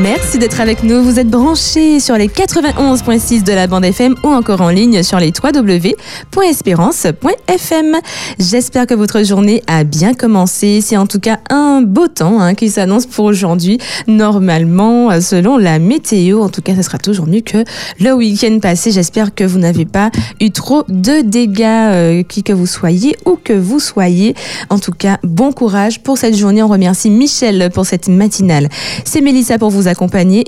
[0.00, 1.02] Merci d'être avec nous.
[1.02, 5.18] Vous êtes branchés sur les 91.6 de la bande FM ou encore en ligne sur
[5.18, 7.96] les www.espérance.fm.
[8.38, 10.80] J'espère que votre journée a bien commencé.
[10.82, 13.78] C'est en tout cas un beau temps hein, qui s'annonce pour aujourd'hui.
[14.06, 17.64] Normalement, selon la météo, en tout cas, ce sera toujours mieux que
[17.98, 18.92] le week-end passé.
[18.92, 23.36] J'espère que vous n'avez pas eu trop de dégâts, euh, qui que vous soyez ou
[23.42, 24.36] que vous soyez.
[24.70, 26.62] En tout cas, bon courage pour cette journée.
[26.62, 28.68] On remercie Michel pour cette matinale.
[29.04, 29.87] C'est Mélissa pour vous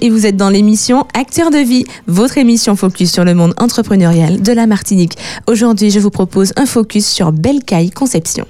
[0.00, 4.42] et vous êtes dans l'émission Acteurs de vie, votre émission focus sur le monde entrepreneurial
[4.42, 5.16] de la Martinique.
[5.46, 8.46] Aujourd'hui, je vous propose un focus sur Belcaille Conception.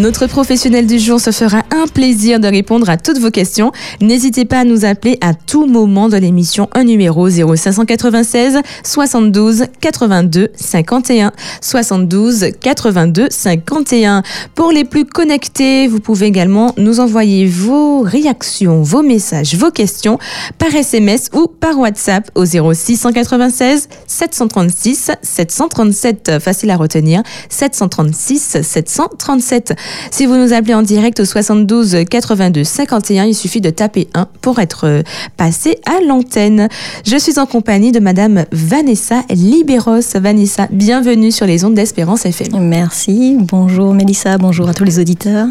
[0.00, 3.70] Notre professionnel du jour se fera un plaisir de répondre à toutes vos questions.
[4.00, 10.48] N'hésitez pas à nous appeler à tout moment de l'émission un numéro 0596 72 82
[10.54, 14.22] 51 72 82 51.
[14.54, 20.18] Pour les plus connectés, vous pouvez également nous envoyer vos réactions, vos messages, vos questions
[20.56, 26.38] par SMS ou par WhatsApp au 0696 736 737.
[26.40, 27.22] Facile à retenir.
[27.50, 29.74] 736 737.
[30.10, 34.26] Si vous nous appelez en direct au 72 82 51, il suffit de taper 1
[34.40, 35.02] pour être euh,
[35.36, 36.68] passé à l'antenne.
[37.06, 40.00] Je suis en compagnie de Madame Vanessa Liberos.
[40.14, 42.58] Vanessa, bienvenue sur les ondes d'Espérance FM.
[42.60, 43.36] Merci.
[43.40, 45.46] Bonjour Mélissa, bonjour à tous les auditeurs.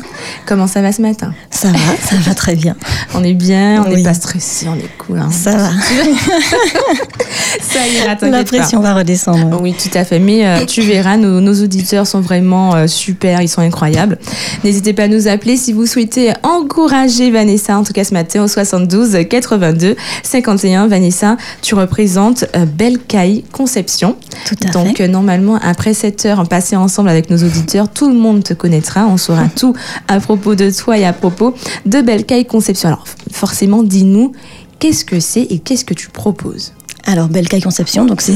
[0.46, 1.34] Comment ça va ce matin?
[1.50, 2.76] Ça va, ça va très bien.
[3.14, 5.20] On est bien, on n'est pas stressé, on est cool.
[5.20, 5.30] Hein.
[5.32, 5.70] Ça va.
[7.62, 9.62] ça ira, La pression va redescendre.
[9.62, 10.20] Oui, tout à fait.
[10.20, 14.18] Mais euh, tu verras, nos, nos, auditeurs sont vraiment euh, super, ils sont incroyables.
[14.64, 18.44] N'hésitez pas à nous appeler si vous souhaitez encourager Vanessa, en tout cas ce matin
[18.44, 20.88] au 72 82 51.
[20.88, 24.16] Vanessa, tu représentes euh, Belcaille Conception.
[24.46, 25.08] Tout à Donc fait.
[25.08, 29.08] normalement, après cette heure passée ensemble avec nos auditeurs, tout le monde te connaîtra.
[29.08, 29.74] On saura tout
[30.08, 31.54] à propos de toi et à propos
[31.86, 32.90] de Belcaille Conception.
[32.90, 34.34] Alors forcément, dis-nous,
[34.80, 36.74] qu'est-ce que c'est et qu'est-ce que tu proposes?
[37.06, 38.34] Alors, Belcaille Conception, donc c'est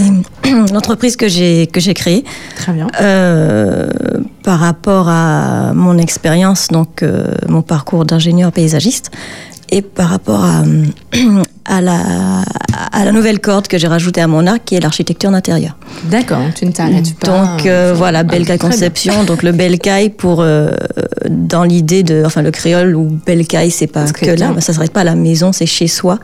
[0.71, 2.23] l'entreprise que j'ai que j'ai créée.
[2.55, 2.87] Très bien.
[3.01, 3.87] Euh,
[4.43, 9.09] par rapport à mon expérience, donc euh, mon parcours d'ingénieur paysagiste,
[9.71, 10.63] et par rapport à,
[11.65, 12.43] à, la,
[12.91, 15.77] à la nouvelle corde que j'ai rajoutée à mon arc, qui est l'architecture d'intérieur.
[16.11, 17.27] D'accord, tu ne t'arrêtes pas.
[17.27, 19.23] Donc euh, voilà, Belcaille Conception.
[19.23, 20.71] Donc le Belcaille pour euh,
[21.29, 25.01] dans l'idée de, enfin le créole ou Belcaille, c'est pas que là, ça s'arrête pas
[25.01, 26.19] à la maison, c'est chez soi.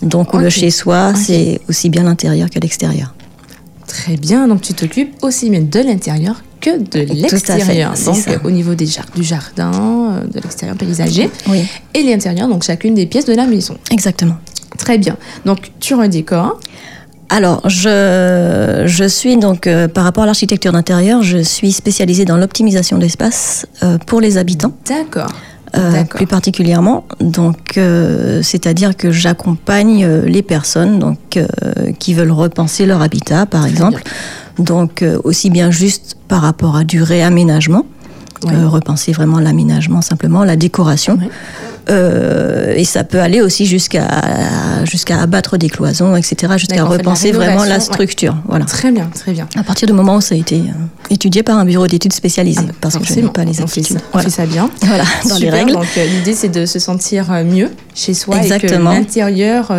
[0.00, 0.44] Donc okay.
[0.44, 1.18] le chez soi, okay.
[1.18, 3.14] c'est aussi bien l'intérieur que l'extérieur.
[3.88, 7.94] Très bien, donc tu t'occupes aussi bien de l'intérieur que de l'extérieur.
[8.04, 8.32] Donc ça.
[8.44, 11.64] au niveau des jar du jardin, de l'extérieur paysager oui.
[11.94, 13.76] et l'intérieur, donc chacune des pièces de la maison.
[13.90, 14.36] Exactement.
[14.76, 15.16] Très bien.
[15.44, 16.58] Donc tu redécores.
[17.30, 22.38] Alors, je, je suis donc, euh, par rapport à l'architecture d'intérieur, je suis spécialisée dans
[22.38, 24.72] l'optimisation d'espace euh, pour les habitants.
[24.88, 25.30] D'accord.
[25.76, 27.04] Euh, plus particulièrement.
[27.20, 31.38] Donc, euh, c'est-à-dire que j'accompagne euh, les personnes donc,
[31.98, 34.02] qui veulent repenser leur habitat, par Très exemple.
[34.56, 34.64] Bien.
[34.64, 37.84] Donc, aussi bien juste par rapport à du réaménagement,
[38.44, 38.52] Oui.
[38.64, 41.18] repenser vraiment l'aménagement, simplement la décoration.
[41.20, 41.28] Oui.
[41.90, 44.06] Euh, et ça peut aller aussi jusqu'à
[44.84, 48.36] jusqu'à abattre des cloisons, etc., jusqu'à la repenser vraiment la structure.
[48.46, 48.64] Voilà.
[48.66, 49.46] Très bien, très bien.
[49.56, 50.62] À partir du moment où ça a été euh,
[51.10, 53.66] étudié par un bureau d'études spécialisé, Ah bah, parce que je n'ai pas les on
[53.66, 54.00] fait ça, aptitudes.
[54.12, 54.70] on fait ça bien.
[54.82, 55.72] Voilà, dans les Super, règles.
[55.72, 58.92] Donc euh, l'idée c'est de se sentir mieux chez soi Exactement.
[58.92, 59.72] et que l'intérieur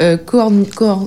[0.00, 0.16] euh,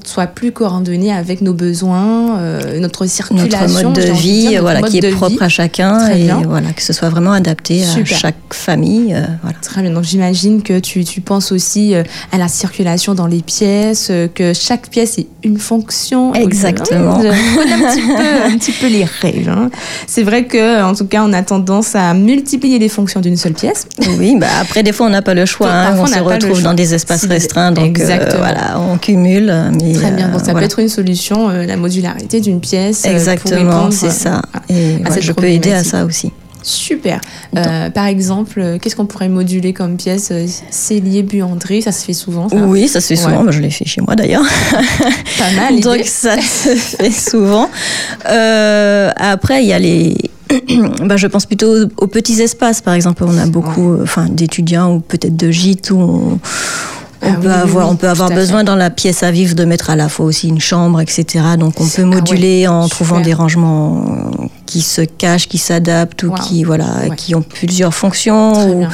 [0.06, 2.40] soit plus coordonné avec nos besoins,
[2.79, 5.13] notre circulation, notre mode de vie, dire, voilà, qui est vie.
[5.16, 6.41] propre à chacun Très et bien.
[6.46, 8.17] voilà, que ce soit vraiment adapté Super.
[8.17, 9.16] à chaque famille.
[9.44, 9.57] voilà.
[9.62, 13.41] Très bien, donc j'imagine que tu, tu penses aussi euh, à la circulation dans les
[13.41, 16.34] pièces, euh, que chaque pièce ait une fonction.
[16.34, 17.22] Exactement.
[17.22, 19.50] Je un petit peu, un petit peu les règles.
[19.50, 19.69] hein.
[20.08, 23.53] C'est vrai que, en tout cas, on a tendance à multiplier les fonctions d'une seule
[23.53, 23.88] pièce.
[24.19, 26.34] Oui, bah après des fois on n'a pas le choix, hein, Parfois, on on se
[26.34, 28.38] retrouve dans des espaces restreints, donc euh, exactement.
[28.40, 29.53] voilà, on cumule.
[29.81, 30.59] Mais, Très bien, donc ça voilà.
[30.59, 33.06] peut être une solution, euh, la modularité d'une pièce.
[33.06, 34.41] Exactement, c'est ça.
[34.53, 36.31] à- Et à je peux aider à ça aussi.
[36.67, 37.22] Super.
[37.55, 40.29] Euh, par exemple, euh, qu'est-ce qu'on pourrait moduler comme pièce?
[40.31, 42.49] Euh, Cellier, buanderie, ça se fait souvent.
[42.49, 42.58] Ça?
[42.58, 43.53] Oui, ça se fait souvent, Ouais.
[43.53, 44.43] je l'ai fait chez moi d'ailleurs.
[45.40, 45.79] Pas mal.
[45.81, 47.69] Donc ça se fait souvent.
[48.29, 50.17] Euh, après, il y a les.
[51.05, 53.23] bah, je pense plutôt aux, aux petits espaces, par exemple.
[53.25, 56.40] On a beaucoup, enfin, d'étudiants ou peut-être de gîtes où on,
[57.29, 59.56] on peut oui, oui, avoir, oui, on peut avoir besoin dans la pièce à vivre
[59.56, 61.26] de mettre à la fois aussi une chambre, etc.
[61.58, 64.32] Donc on peut ah ouais, moduler en trouvant des rangements
[64.66, 66.35] qui se cachent, qui s'adaptent ou Wow.
[66.35, 67.16] qui voilà, Ouais.
[67.16, 68.85] qui ont plusieurs fonctions ou.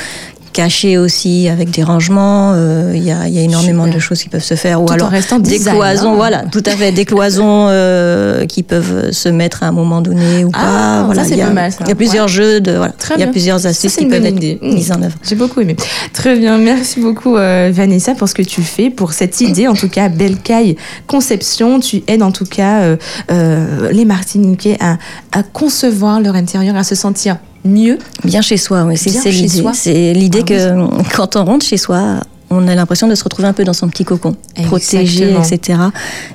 [0.53, 2.53] Caché aussi avec des rangements.
[2.55, 3.95] euh, Il y, a, y a énormément Super.
[3.95, 4.81] de choses qui peuvent se faire.
[4.81, 6.15] Ou Tout alors des design, cloisons, hein.
[6.15, 10.45] voilà, tout à fait, des cloisons euh, qui peuvent se mettre à un moment donné
[10.45, 10.59] ou Ah,
[11.00, 11.03] pas.
[11.07, 11.79] Voilà, c'est il y a, pas mal, ça.
[11.81, 14.38] il y a plusieurs jeux, de, voilà, il y a plusieurs astuces qui peuvent être
[14.38, 14.59] idée.
[14.61, 15.15] mises en œuvre.
[15.27, 15.75] J'ai beaucoup aimé.
[16.13, 19.67] Très bien, merci beaucoup euh, Vanessa pour ce que tu fais, pour cette idée.
[19.67, 20.75] En tout cas, Belle Caille
[21.07, 22.95] Conception, tu aides en tout cas
[23.29, 24.97] les Martiniquais à,
[25.31, 27.98] à concevoir leur intérieur, à se sentir mieux.
[28.24, 29.63] Bien chez soi, oui, c'est l'idée.
[29.74, 32.19] C'est l'idée Ah que quand on rentre chez soi,
[32.50, 34.36] on a l'impression de se retrouver un peu dans son petit cocon,
[34.68, 35.80] protégé, etc.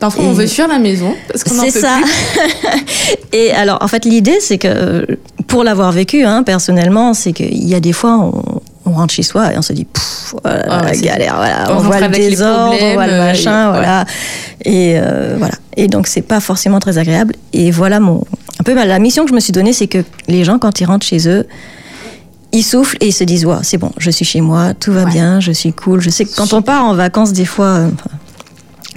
[0.01, 1.99] Parfois, on veut fuir la maison parce qu'on en C'est peut ça.
[2.03, 2.79] plus.
[3.39, 5.07] Et alors, en fait, l'idée, c'est que
[5.47, 8.61] pour l'avoir vécu, hein, personnellement, c'est qu'il y a des fois, on,
[8.91, 11.37] on rentre chez soi et on se dit, Pouf, voilà, Ah ouais, la c'est- galère,
[11.37, 14.05] voilà, on on, voit le désordre, on voit le machin, euh, et- voilà.
[14.65, 15.55] Et euh, voilà.
[15.77, 17.35] Et donc, c'est pas forcément très agréable.
[17.53, 18.25] Et voilà mon,
[18.61, 20.81] un peu ma- la mission que je me suis donnée, c'est que les gens, quand
[20.81, 21.47] ils rentrent chez eux,
[22.53, 25.05] ils soufflent et ils se disent, ouais, c'est bon, je suis chez moi, tout va
[25.05, 25.11] Ouais.
[25.11, 26.01] bien, je suis cool.
[26.01, 27.91] Je sais que quand on part en vacances, des fois, euh,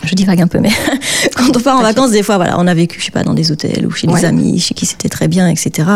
[0.03, 0.71] je divague un peu, mais
[1.35, 3.33] quand on part en vacances, des fois, voilà, on a vécu, je sais pas, dans
[3.33, 4.19] des hôtels ou chez Ouais.
[4.21, 5.87] des amis, chez qui c'était très bien, etc.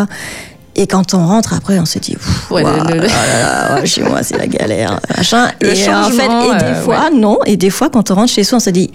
[0.77, 2.17] Et quand on rentre après, on se dit,
[2.51, 5.49] Ouais, le- ouah, le- le- oh là chez moi c'est la galère, machin.
[5.61, 8.31] Le et en fait, et des euh, fois, non, et des fois, quand on rentre
[8.33, 8.91] chez soi, on se dit,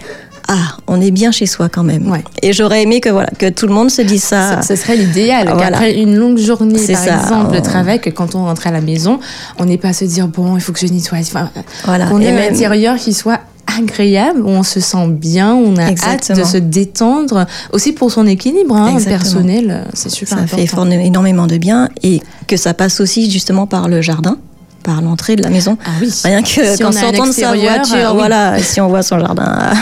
[0.52, 2.10] ah, on est bien chez soi quand même.
[2.10, 2.24] Ouais.
[2.42, 4.60] Et j'aurais aimé que voilà, que tout le monde se dise ça.
[4.62, 5.46] Ce serait l'idéal.
[5.48, 5.70] Ah, voilà.
[5.70, 7.20] Qu'après une longue journée, par ça.
[7.20, 9.20] exemple, de On- travail, que quand on rentre à la maison,
[9.58, 11.18] on n'est pas à se dire bon, il faut que je nettoie.
[11.20, 11.48] Enfin,
[11.84, 12.06] Voilà.
[12.06, 13.38] ait un même- intérieur qui soit
[13.78, 16.40] agréable, où on se sent bien, où on a hâte Exactement.
[16.40, 20.56] de se détendre, aussi pour son équilibre hein, personnel, c'est super ça important.
[20.56, 24.38] fait for- énormément de bien et que ça passe aussi justement par le jardin,
[24.82, 25.76] par l'entrée de la maison.
[25.84, 26.10] Ah oui.
[26.24, 28.16] Rien que Si quand on sortant de sa voiture, euh, oui.
[28.16, 29.72] voilà, si on voit son jardin,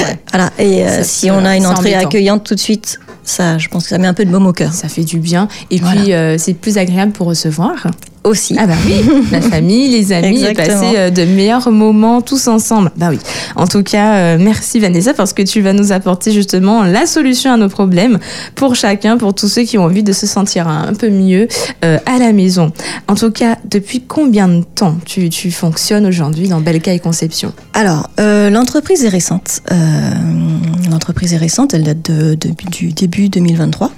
[0.00, 0.18] Ouais.
[0.32, 0.50] voilà.
[0.58, 3.84] Et euh, si on a une c'est entrée accueillante tout de suite, ça, je pense
[3.84, 4.72] que ça met un peu de baume au cœur.
[4.72, 5.48] Ça fait du bien.
[5.70, 6.00] Et Voilà.
[6.00, 7.86] puis, euh, c'est plus agréable pour recevoir.
[8.24, 8.56] Aussi.
[8.58, 12.90] Ah bah oui, la famille, les amis, et passer euh, de meilleurs moments tous ensemble.
[12.96, 13.18] Bah oui.
[13.54, 17.52] En tout cas, euh, merci Vanessa parce que tu vas nous apporter justement la solution
[17.52, 18.18] à nos problèmes
[18.54, 21.48] pour chacun, pour tous ceux qui ont envie de se sentir un, peu mieux
[21.84, 22.72] euh, à la maison.
[23.08, 27.52] En tout cas, depuis combien de temps tu, tu fonctionnes aujourd'hui dans Belka et Conception?
[27.74, 29.60] Alors, euh, l'entreprise est récente.
[31.24, 33.90] L'entreprise est récente, elle date de, de- du début 2023.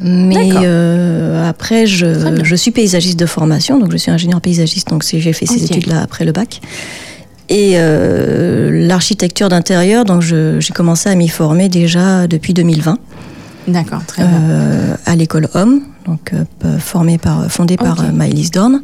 [0.00, 5.32] Mais euh, après, je, suis paysagiste de formation, donc je suis ingénieur paysagiste, donc j'ai
[5.34, 6.62] fait ces études-là après le bac.
[7.50, 12.96] Et euh, l'architecture d'intérieur, donc j'ai commencé à m'y former déjà depuis 2020
[13.68, 14.32] D'accord, très bien.
[14.32, 16.32] euh, à l'école Homme, donc
[16.78, 18.80] formée par, fondée par Maëlys Dorn.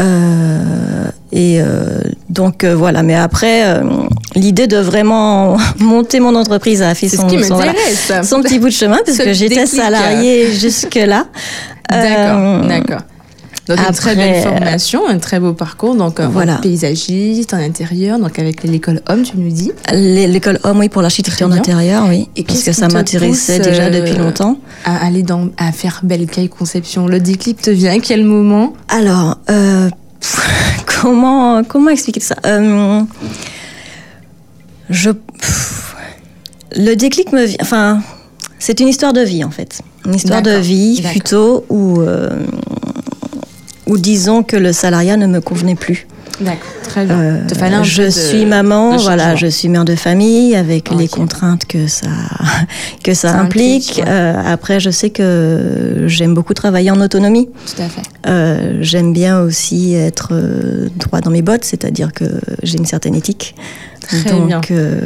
[0.00, 3.80] Euh, et euh, donc euh, voilà, mais après,
[4.34, 7.74] l'idée de vraiment monter mon entreprise a fait son, voilà,
[8.42, 11.26] petit bout de chemin, parce Ce que j'étais salariée jusque-là.
[11.88, 13.00] D'accord, d'accord.
[13.76, 16.56] Donc une très belle formation, un très beau parcours, donc euh, Voilà.
[16.56, 19.72] paysagiste en intérieur, donc avec l'école Homme, tu nous dis.
[19.92, 21.62] l'é- L'école Homme, oui, pour l'architecture Très bien.
[21.62, 24.58] d'intérieur, oui, Et parce que ça m'intéressait déjà euh, depuis longtemps.
[24.84, 27.06] à aller dans, à faire Belle Caille Conception?
[27.06, 28.72] Le déclic te vient à quel moment?
[28.88, 29.88] Alors, euh,
[31.00, 32.36] comment, comment expliquer ça?
[32.46, 33.00] Euh,
[34.88, 35.10] Je.
[35.10, 35.94] pff,
[36.76, 37.56] le déclic me vient.
[37.60, 38.00] Enfin,
[38.58, 39.80] c'est une histoire de vie, en fait.
[40.06, 42.00] Une histoire de vie, plutôt, où,
[43.90, 46.06] où disons que le salariat ne me convenait plus.
[46.40, 47.18] D'accord, très bien.
[47.20, 51.06] Euh, un je de- suis maman, de voilà, je suis mère de famille avec les
[51.06, 52.06] contraintes que ça
[53.04, 54.06] que ça, Ça implique, implique.
[54.06, 54.10] ouais.
[54.10, 57.50] Euh, après, je sais que j'aime beaucoup travailler en autonomie.
[57.66, 58.00] Tout à fait.
[58.26, 60.32] Euh, J'aime bien aussi être
[60.96, 62.24] droit dans mes bottes, c'est-à-dire que
[62.62, 63.54] j'ai une certaine éthique.
[64.10, 65.00] Très Donc, euh,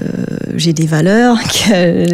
[0.56, 1.38] j'ai des valeurs.
[1.54, 2.06] Que,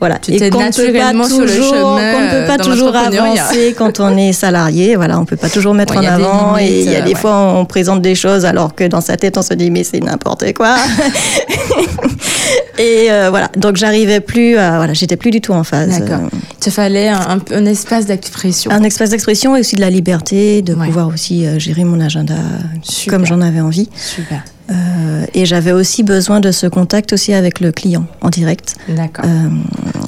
[0.00, 0.18] voilà.
[0.18, 3.74] Tu t'es qu'on ne peut pas toujours, chemin, ne peut pas euh, dans toujours avancer
[3.76, 4.96] quand on est salarié.
[4.96, 6.56] Voilà, on peut pas toujours mettre en avant.
[6.56, 7.14] limites, et il y a euh, des ouais.
[7.14, 10.00] fois, on présente des choses alors que dans sa tête, on se dit mais c'est
[10.00, 10.76] n'importe quoi.
[12.78, 13.50] et euh, voilà.
[13.56, 14.56] Donc, j'arrivais plus.
[14.56, 15.98] À, voilà, j'étais plus du tout en phase.
[15.98, 16.24] D'accord.
[16.24, 18.70] Euh, Il te fallait un, espace d'expression.
[18.70, 20.86] un espace d'expression et aussi de la liberté, de Ouais.
[20.86, 22.34] pouvoir aussi euh, gérer mon agenda
[22.82, 23.14] Super.
[23.18, 23.88] comme j'en avais envie.
[23.94, 24.42] Super.
[24.70, 28.76] Euh, et j'avais aussi besoin de ce contact aussi avec le client en direct.
[28.88, 29.24] D'accord.
[29.26, 29.48] Euh,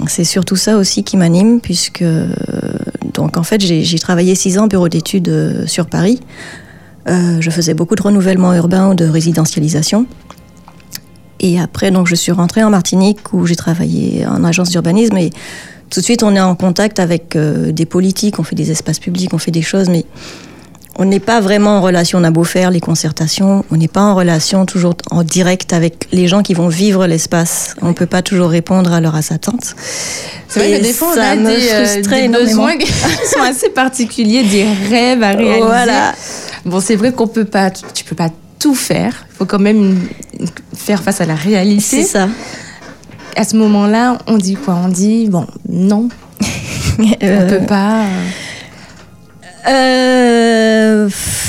[0.09, 2.29] c'est surtout ça aussi qui m'anime, puisque euh,
[3.15, 6.21] donc en fait j'ai travaillé six ans en bureau d'études sur Paris.
[7.09, 10.07] Euh, je faisais beaucoup de renouvellement urbain ou de résidentialisation.
[11.41, 15.31] Et après donc je suis rentrée en Martinique où j'ai travaillé en agence d'urbanisme et
[15.91, 19.35] tout de suite on est en contact avec des politiques, on fait des espaces publics,
[19.35, 20.05] on fait des choses, mais
[20.99, 24.03] on n'est pas vraiment en relation, on a beau faire les concertations, on n'est pas
[24.03, 27.75] en relation toujours en direct avec les gens qui vont vivre l'espace.
[27.81, 29.75] On ne peut pas toujours répondre à leurs attentes.
[30.49, 32.93] C'est vrai et que des fois, on a des, euh, des besoins qui
[33.33, 35.61] sont assez particuliers, des rêves à réaliser.
[35.67, 36.13] Voilà.
[36.67, 39.27] Bon, c'est vrai qu'on peut pas, tu peux pas tout faire.
[39.33, 39.99] Il faut quand même
[40.77, 41.81] faire face à la réalité.
[41.83, 42.29] C'est ça.
[43.35, 44.75] À ce moment-là, on dit quoi?
[44.85, 46.09] On dit bon, non,
[46.99, 48.03] on Euh, peut pas.
[49.69, 50.12] euh,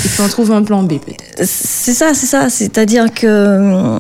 [0.03, 1.23] Il faut en trouver un plan B peut-être.
[1.47, 2.49] C'est ça, c'est ça.
[2.49, 3.99] C'est-à-dire que,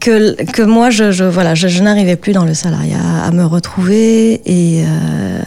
[0.00, 3.44] que, que moi, je, je- voilà, je, je n'arrivais plus dans le salariat à me
[3.44, 5.40] retrouver et euh,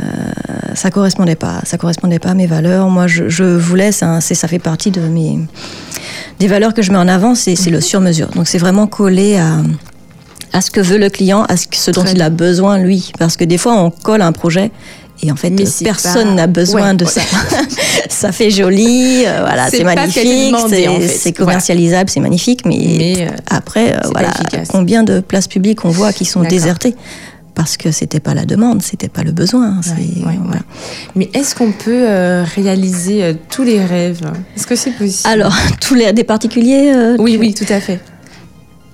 [0.76, 1.62] ça correspondait pas.
[1.66, 2.90] Ça correspondait pas à mes valeurs.
[2.90, 5.40] Moi, je, je voulais, un- c'est- ça fait partie de mes
[6.40, 8.28] des valeurs que je mets en avant, c'est le sur-mesure.
[8.36, 9.58] Donc, c'est vraiment collé à
[10.54, 13.12] à ce que veut le client, à ce, dont Très il a besoin lui.
[13.20, 14.72] Parce que des fois, on colle un projet
[15.24, 15.52] et en fait,
[15.84, 17.12] personne n'a besoin Ouais, de ouais.
[17.12, 17.22] ça.
[18.10, 21.32] ça fait joli, euh, voilà, C'est magnifique, en c'est fait.
[21.34, 24.32] commercialisable, c'est magnifique, mais, Mais, euh, après, euh, voilà,
[24.70, 26.96] combien de places publiques on voit qui sont désertées
[27.56, 29.80] parce que c'était pas la demande, c'était pas le besoin.
[29.82, 30.56] c'est- Ouais, ouais, voilà.
[30.58, 30.60] ouais.
[31.16, 34.20] Mais est-ce qu'on peut euh, réaliser euh, tous les rêves?
[34.58, 35.30] Est-ce que c'est possible?
[35.30, 38.02] Alors, tous les des particuliers, euh, Oui, tu- oui, tout à fait.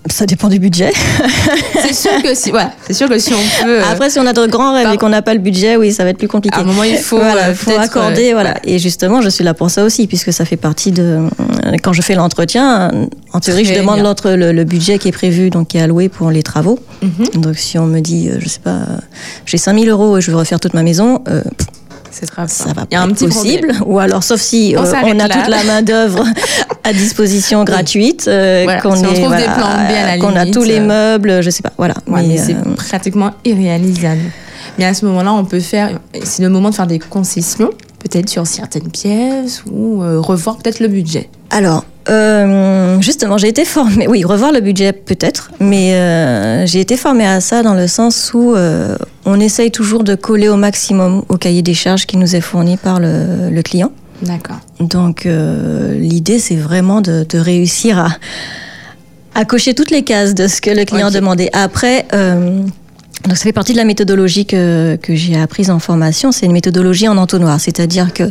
[0.09, 0.91] Ça dépend du budget.
[1.81, 3.79] C'est sûr que si, voilà, c'est sûr que si on peut.
[3.79, 5.91] euh, Après, si on a de grands rêves et qu'on n'a pas le budget, oui,
[5.91, 6.57] ça va être plus compliqué.
[6.57, 8.55] À un moment, il faut, voilà, euh, faut accorder, euh, voilà.
[8.63, 11.03] Et justement, je suis là pour ça aussi, puisque ça fait partie de.
[11.03, 12.91] euh, Quand je fais l'entretien,
[13.33, 16.09] en théorie, je demande l'entre le, le budget qui est prévu, donc qui est alloué
[16.09, 16.79] pour les travaux.
[17.01, 18.79] mhm, Donc, si on me dit, je sais pas,
[19.45, 21.21] j'ai 5000 euros et je veux refaire toute ma maison,
[22.11, 23.67] ce sera ça va Il y a pas un être petit possible.
[23.69, 23.83] problème.
[23.93, 25.35] Ou alors, sauf si On euh, on a là.
[25.35, 26.25] toute la main d'œuvre
[26.83, 30.05] à disposition gratuite, euh, Voilà, qu'on si on est, trouve des voilà, plans B à
[30.05, 31.95] la qu'on a tous les euh, meubles, je sais pas, voilà.
[32.07, 34.21] Ouais, mais, c'est euh, pratiquement irréalisable.
[34.77, 35.99] Mais à ce moment-là, on peut faire.
[36.23, 40.87] C'est le moment de faire des concessions, peut-être sur certaines pièces ou revoir peut-être le
[40.87, 41.29] budget.
[41.49, 46.97] Alors, euh, justement, j'ai été formée, oui, revoir le budget peut-être, mais euh, j'ai été
[46.97, 51.23] formée à ça dans le sens où euh, on essaye toujours de coller au maximum
[51.29, 53.91] au cahier des charges qui nous est fourni par le, le client.
[54.21, 54.59] D'accord.
[54.79, 58.09] Donc, l'idée, c'est vraiment de, de réussir à,
[59.33, 61.49] à cocher toutes les cases de ce que le client demandait.
[61.53, 66.31] Après, donc ça fait partie de la méthodologie que, que j'ai apprise en formation.
[66.31, 68.23] C'est une méthodologie en entonnoir, c'est-à-dire que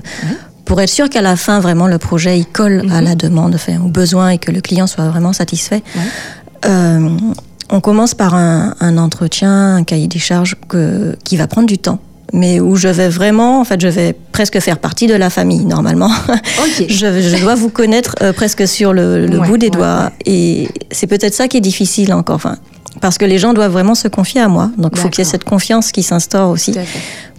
[0.64, 3.04] pour être sûr qu'à la fin, vraiment, le projet il colle à Mhm.
[3.04, 5.82] la demande, enfin, au besoin et que le client soit vraiment satisfait.
[5.96, 6.02] Ouais.
[6.66, 7.08] euh,
[7.72, 11.78] on commence par un, un entretien, un cahier des charges que, qui va prendre du
[11.78, 12.00] temps,
[12.32, 15.64] mais où je vais vraiment, en fait, je vais presque faire partie de la famille
[15.64, 16.10] normalement.
[16.28, 16.86] Ok.
[16.88, 20.10] je, je dois vous connaître euh, presque sur le, le Ouais, bout des ouais, doigts,
[20.26, 22.34] et c'est peut-être ça qui est difficile encore.
[22.36, 22.56] Enfin,
[23.00, 25.26] parce que les gens doivent vraiment se confier à moi, donc il faut qu'il y
[25.26, 26.74] ait cette confiance qui s'instaure aussi,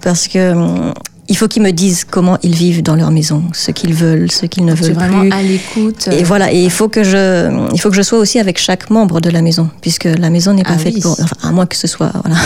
[0.01, 0.93] parce que hum,
[1.31, 4.45] il faut qu'ils me disent comment ils vivent dans leur maison, ce qu'ils veulent, ce
[4.45, 5.31] qu'ils ne veulent vraiment plus.
[5.31, 6.09] à l'écoute.
[6.11, 8.57] Et euh, voilà, et il faut que je, il faut que je sois aussi avec
[8.59, 11.01] chaque membre de la maison, puisque la maison n'est pas Ah faite oui.
[11.01, 12.37] pour, enfin, à moins que ce soit, voilà,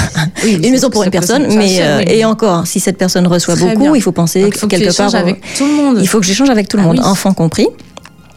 [0.44, 3.66] Oui, une maison pour une personne, mais euh, et encore, si cette personne reçoit Très
[3.70, 3.96] beaucoup, bien.
[3.96, 5.98] il faut penser Donc, il faut que tu quelque part, échanges avec tout le monde.
[6.00, 7.68] il faut que j'échange avec tout le Ah monde, enfants compris,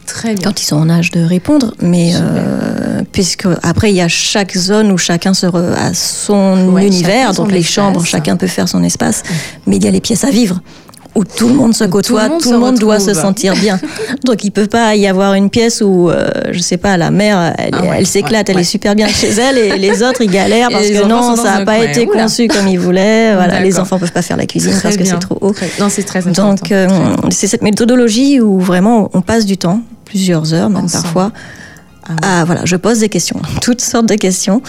[0.09, 0.43] Très bien.
[0.45, 4.57] quand ils sont en âge de répondre, mais euh, puisque après il y a chaque
[4.57, 7.73] zone où chacun se re- a son Ouais, univers, donc les espace.
[7.75, 9.23] chambres, chacun peut faire son espace,
[9.67, 10.61] mais il y a les pièces à vivre
[11.15, 13.81] où tout le monde se côtoie, tout tout le monde doit se sentir bien.
[14.25, 17.55] Donc il peut pas y avoir une pièce où, euh, je sais pas, la mère,
[17.59, 20.21] elle, Ah ouais, elle s'éclate, ouais, elle est super bien chez elle, et les autres
[20.21, 21.87] ils galèrent parce que non, ça n'a pas coin.
[21.89, 22.23] été Oula.
[22.23, 23.35] conçu comme ils voulaient.
[23.35, 25.53] Voilà, les enfants peuvent pas faire la cuisine Très parce que c'est trop haut.
[25.53, 26.51] Très- Non, c'est très important.
[26.55, 26.87] Donc, euh,
[27.31, 31.03] c'est cette méthodologie où vraiment on passe du temps, plusieurs heures même Ensemble.
[31.05, 31.33] parfois.
[32.23, 34.63] Ah à, voilà, je pose des questions, toutes sortes de questions,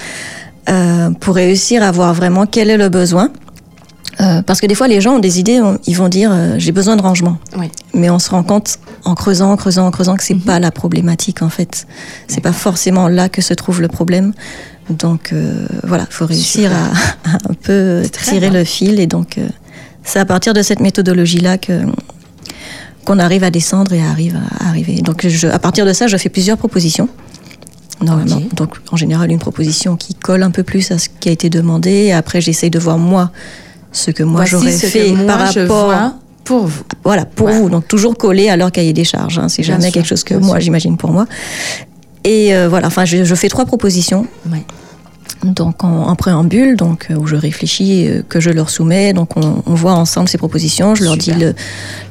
[0.69, 3.29] euh, pour réussir à voir vraiment quel est le besoin.
[4.21, 6.55] Euh, parce que des fois, les gens ont des idées, on- ils vont dire euh,
[6.57, 7.37] j'ai besoin de rangement.
[7.93, 10.41] Mais on se rend compte en creusant, en creusant, en creusant que c'est Mhm.
[10.41, 11.87] pas la problématique en fait.
[12.27, 14.33] C'est pas forcément là que se trouve le problème.
[14.89, 15.33] Donc
[15.85, 18.59] voilà, faut réussir à, à un peu tirer bien.
[18.59, 19.37] le fil et donc
[20.03, 21.83] c'est à partir de cette méthodologie là que
[23.09, 25.01] qu'on arrive à descendre et arrive à arriver.
[25.01, 27.09] Donc je, à partir de ça, je fais plusieurs propositions.
[28.01, 28.39] Normalement.
[28.55, 31.49] Donc en général une proposition qui colle un peu plus à ce qui a été
[31.49, 32.11] demandé.
[32.11, 33.31] Après j'essaye de voir moi
[33.91, 36.13] ce que moi j'aurais fait moi, par rapport
[36.43, 36.83] pour vous.
[37.03, 37.69] voilà, pour vous.
[37.69, 39.39] Donc toujours collé à leur cahier des charges.
[39.39, 39.49] Hein.
[39.49, 41.25] C'est jamais sûr, quelque chose que moi j'imagine pour moi.
[42.23, 44.27] Et euh, voilà, enfin je, je fais trois propositions.
[44.51, 44.63] Ouais.
[45.43, 49.13] Donc en, en préambule, donc euh, où je réfléchis, euh, que je leur soumets.
[49.13, 50.95] Donc on, on voit ensemble ces propositions.
[50.95, 51.55] Je leur dis le-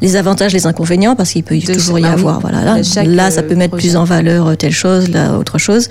[0.00, 2.40] les avantages, les inconvénients, parce qu'il peut y toujours y oui, avoir.
[2.40, 3.88] Voilà, là, là, ça euh, peut mettre projet.
[3.88, 5.88] plus en valeur telle chose, là autre chose.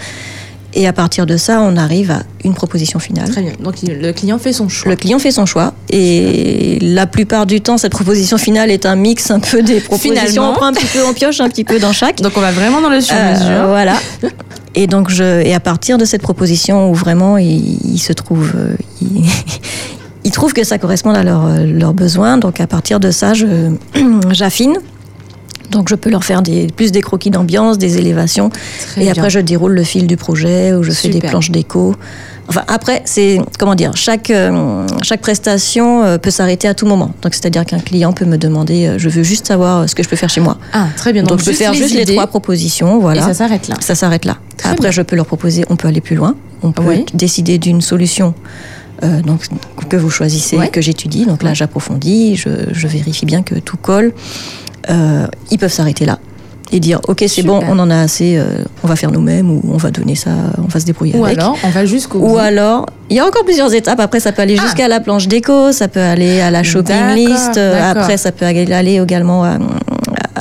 [0.74, 3.30] Et à partir de ça, on arrive à une proposition finale.
[3.30, 3.54] Très bien.
[3.64, 4.92] Donc le client fait son choix.
[4.92, 8.96] Le client fait son choix et la plupart du temps, cette proposition finale est un
[8.96, 10.26] mix un peu des propositions.
[10.28, 10.52] Finalement.
[10.52, 12.22] On prend un petit peu, on pioche un petit peu dans chaque.
[12.22, 13.68] Donc on va vraiment dans le Euh, sur-mesure.
[13.68, 13.96] voilà.
[14.76, 18.54] Et donc je et à partir de cette proposition où vraiment ils, ils se trouvent,
[18.56, 19.24] euh, ils,
[20.24, 22.38] ils trouvent que ça correspond à leurs euh, leurs besoins.
[22.38, 23.72] Donc à partir de ça, je
[24.32, 24.78] j'affine.
[25.72, 28.50] Donc je peux leur faire des, plus des croquis d'ambiance, des élévations.
[28.50, 29.14] Très et bien.
[29.14, 31.96] après je déroule le fil du projet ou je fais des planches déco.
[32.50, 37.12] Enfin après c'est comment dire chaque euh, chaque prestation euh, peut s'arrêter à tout moment.
[37.22, 40.08] Donc c'est-à-dire qu'un client peut me demander euh, je veux juste savoir ce que je
[40.10, 40.58] peux faire chez moi.
[40.74, 41.24] Ah, très bien.
[41.24, 43.22] Donc, je peux faire juste les trois propositions, voilà.
[43.22, 43.76] Et ça s'arrête là.
[43.82, 44.38] Ça s'arrête là.
[44.58, 44.92] Très Après, bien.
[44.92, 46.36] je peux leur proposer, on peut aller plus loin.
[46.64, 47.06] On peut Oui.
[47.14, 48.34] décider d'une solution
[49.04, 49.42] euh, donc,
[49.90, 50.70] que vous choisissez, Ouais.
[50.70, 51.26] que j'étudie.
[51.26, 54.14] Donc là, j'approfondis, je, je vérifie bien que tout colle.
[54.90, 56.18] Euh, ils peuvent s'arrêter là
[56.72, 58.46] et dire ok c'est bon on en a assez euh,
[58.84, 61.38] on va faire nous-mêmes ou on va donner ça on va se débrouiller Ou avec
[61.40, 62.38] alors, on va jusqu'au ou bout.
[62.38, 64.02] alors, il y a encore plusieurs étapes.
[64.02, 64.64] Après, ça peut aller Ah.
[64.64, 67.56] jusqu'à la planche déco, ça peut aller à la shopping list.
[67.58, 67.80] euh.
[67.92, 69.58] Après, ça peut aller également à-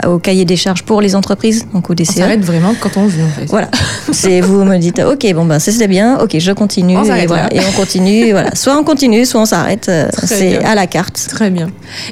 [0.06, 2.12] au cahier des charges pour les entreprises, donc au On DCE.
[2.16, 3.46] s'arrête vraiment quand on veut, en fait.
[3.46, 3.68] Voilà.
[4.12, 7.48] C'est vous me dites, ok, bon ben c'était bien, ok, je continue On et, voilà,
[7.68, 8.54] on continue, voilà.
[8.54, 9.88] Soit on continue, soit on s'arrête.
[9.88, 11.20] euh, C'est à la carte.
[11.28, 11.68] Très bien.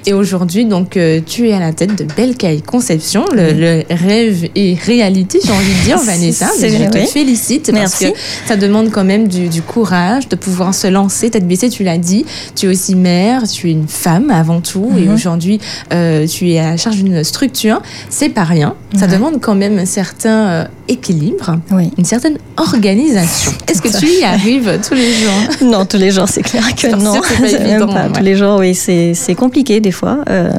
[0.07, 3.25] Et aujourd'hui, donc, euh, tu es à la tête de Belcaille Conception.
[3.33, 6.49] Le, le rêve et réalité, j'ai envie de dire, Vanessa.
[6.61, 8.05] Je te félicite Merci.
[8.07, 11.69] parce que ça demande quand même du, du courage de pouvoir se lancer, tête baissée,
[11.71, 12.25] tu l'as dit.
[12.55, 14.91] Tu es aussi mère, tu es une femme avant tout.
[14.99, 15.15] Et Mhm.
[15.15, 15.61] aujourd'hui,
[15.93, 17.74] euh, tu es à la charge d'une structure.
[18.11, 18.75] C'est pas rien.
[18.97, 19.13] Ça Ouais.
[19.13, 21.91] demande quand même un certain euh, équilibre, Oui.
[21.99, 23.53] une certaine organisation.
[23.69, 25.41] Est-ce que tu y arrives tous les jours
[25.71, 27.21] Non, tous les jours, c'est clair que non.
[27.21, 28.07] pas évident, pas.
[28.07, 28.13] ouais.
[28.13, 30.51] Tous les jours, oui, c'est compliqué des fois euh,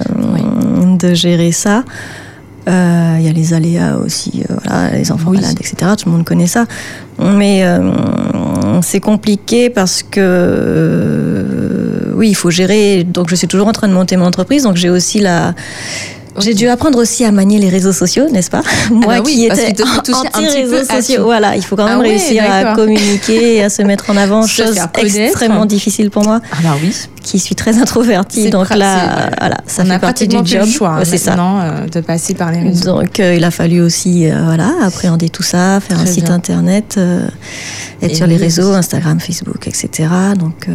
[0.99, 1.83] de gérer ça.
[2.67, 5.37] Euh, Il y a les aléas aussi, euh, voilà, les enfants Oui.
[5.39, 5.91] malades, etc.
[5.97, 6.65] Tout le monde connaît ça.
[7.19, 11.45] Mais euh, c'est compliqué parce que,
[12.15, 13.03] oui, il faut gérer.
[13.03, 14.63] Donc, je suis toujours en train de monter mon entreprise.
[14.63, 15.53] Donc, j'ai aussi la.
[16.39, 18.61] J'ai dû apprendre aussi à manier les réseaux sociaux, n'est-ce pas
[18.91, 19.73] Moi bah oui, qui étais
[20.13, 23.81] anti-réseaux sociaux, voilà, il faut quand même Ah ouais, réussir à communiquer et à se
[23.81, 26.93] mettre en avant, Se chose extrêmement difficile pour moi, Ah bah oui.
[27.25, 28.49] Qui suis très introvertie.
[28.49, 30.65] Donc là, voilà, ça on fait a partie du job.
[30.67, 31.35] choix c'est ça.
[31.37, 33.01] euh, de passer par les réseaux.
[33.01, 36.35] Donc euh, il a fallu aussi euh, voilà, appréhender tout ça, faire un site bien.
[36.35, 37.27] internet, euh,
[38.01, 38.73] être Et sur les réseaux.
[38.73, 40.07] Instagram, Facebook, etc.
[40.37, 40.67] Donc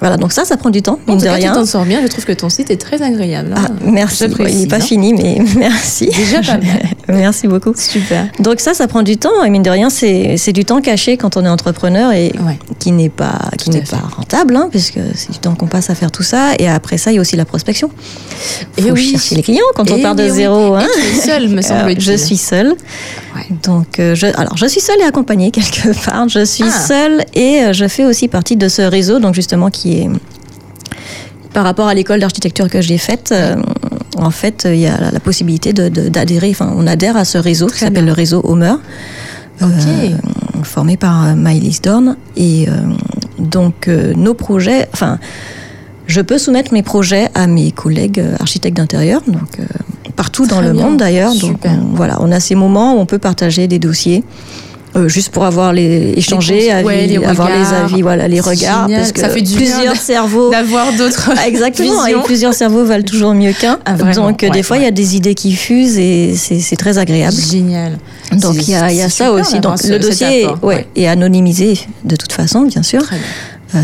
[0.00, 1.52] voilà, donc ça, ça prend du temps, En mine tout de cas, tu rien.
[1.52, 2.00] t'en sors bien.
[2.02, 3.52] Je trouve que ton site est très agréable.
[3.56, 3.74] Ah, hein.
[3.84, 4.24] merci.
[4.28, 4.80] J'apprécie, Ouais, il n'est pas hein.
[4.80, 6.06] fini, mais merci.
[6.06, 6.82] Déjà pas mal.
[7.08, 7.72] merci beaucoup.
[7.76, 8.26] Super.
[8.40, 11.16] Donc ça, ça prend du temps et mine de rien, c'est c'est du temps caché
[11.16, 12.58] quand on est entrepreneur et Ouais.
[12.78, 15.94] qui n'est pas qui n'est pas rentable, hein, puisque c'est du temps qu'on passe à
[15.94, 16.52] faire tout ça.
[16.58, 17.90] Et après ça, il y a aussi la prospection.
[18.78, 19.10] Il Et faut oui.
[19.10, 20.30] chercher les clients quand on Eh part de oui.
[20.30, 20.76] zéro.
[20.76, 20.86] Et hein.
[20.94, 22.00] tu es seule, me semble-t-il.
[22.00, 22.68] je suis seule.
[23.36, 23.46] Ouais.
[23.62, 26.28] Donc, euh, je, alors, je suis seule et accompagnée quelque part.
[26.28, 26.86] Je suis Ah.
[26.86, 30.08] seule et euh, je fais aussi partie de ce réseau, donc justement qui est
[31.52, 33.30] par rapport à l'école d'architecture que j'ai faite.
[33.32, 33.56] euh,
[34.16, 36.50] en fait, il y a la, possibilité d'adhérer.
[36.50, 38.74] Enfin, on adhère à ce réseau qui s'appelle le réseau Homer.
[39.62, 39.68] Ok.
[39.68, 40.08] euh,
[40.62, 42.16] formé par Maëlys Dorn.
[42.36, 42.72] Et euh,
[43.38, 45.18] donc, nos projets, enfin,
[46.10, 49.64] je peux soumettre mes projets à mes collègues euh, architectes d'intérieur, donc euh,
[50.16, 50.82] partout dans le bien.
[50.82, 51.34] monde d'ailleurs.
[51.34, 54.22] Donc, on- voilà, on a ces moments où on peut partager des dossiers.
[54.96, 57.84] euh, juste pour avoir les échanger, avis, ouais, les avoir les regards.
[57.84, 59.00] avis, voilà les regards, génial.
[59.02, 61.30] parce que Ça fait du plusieurs cerveaux D'avoir d'autres.
[61.38, 63.78] ah, Exactement, et plusieurs cerveaux valent toujours mieux qu'un.
[63.84, 66.98] Ah, Donc, ouais, des fois, il y a des idées qui fusent et c'est très
[66.98, 67.36] agréable.
[67.36, 67.98] Génial.
[68.32, 69.60] Donc, il y a, y ça aussi.
[69.60, 73.00] Donc, ce- le dossier apport, est anonymisé de toute façon, bien sûr.
[73.02, 73.24] Très bien.
[73.74, 73.78] Euh,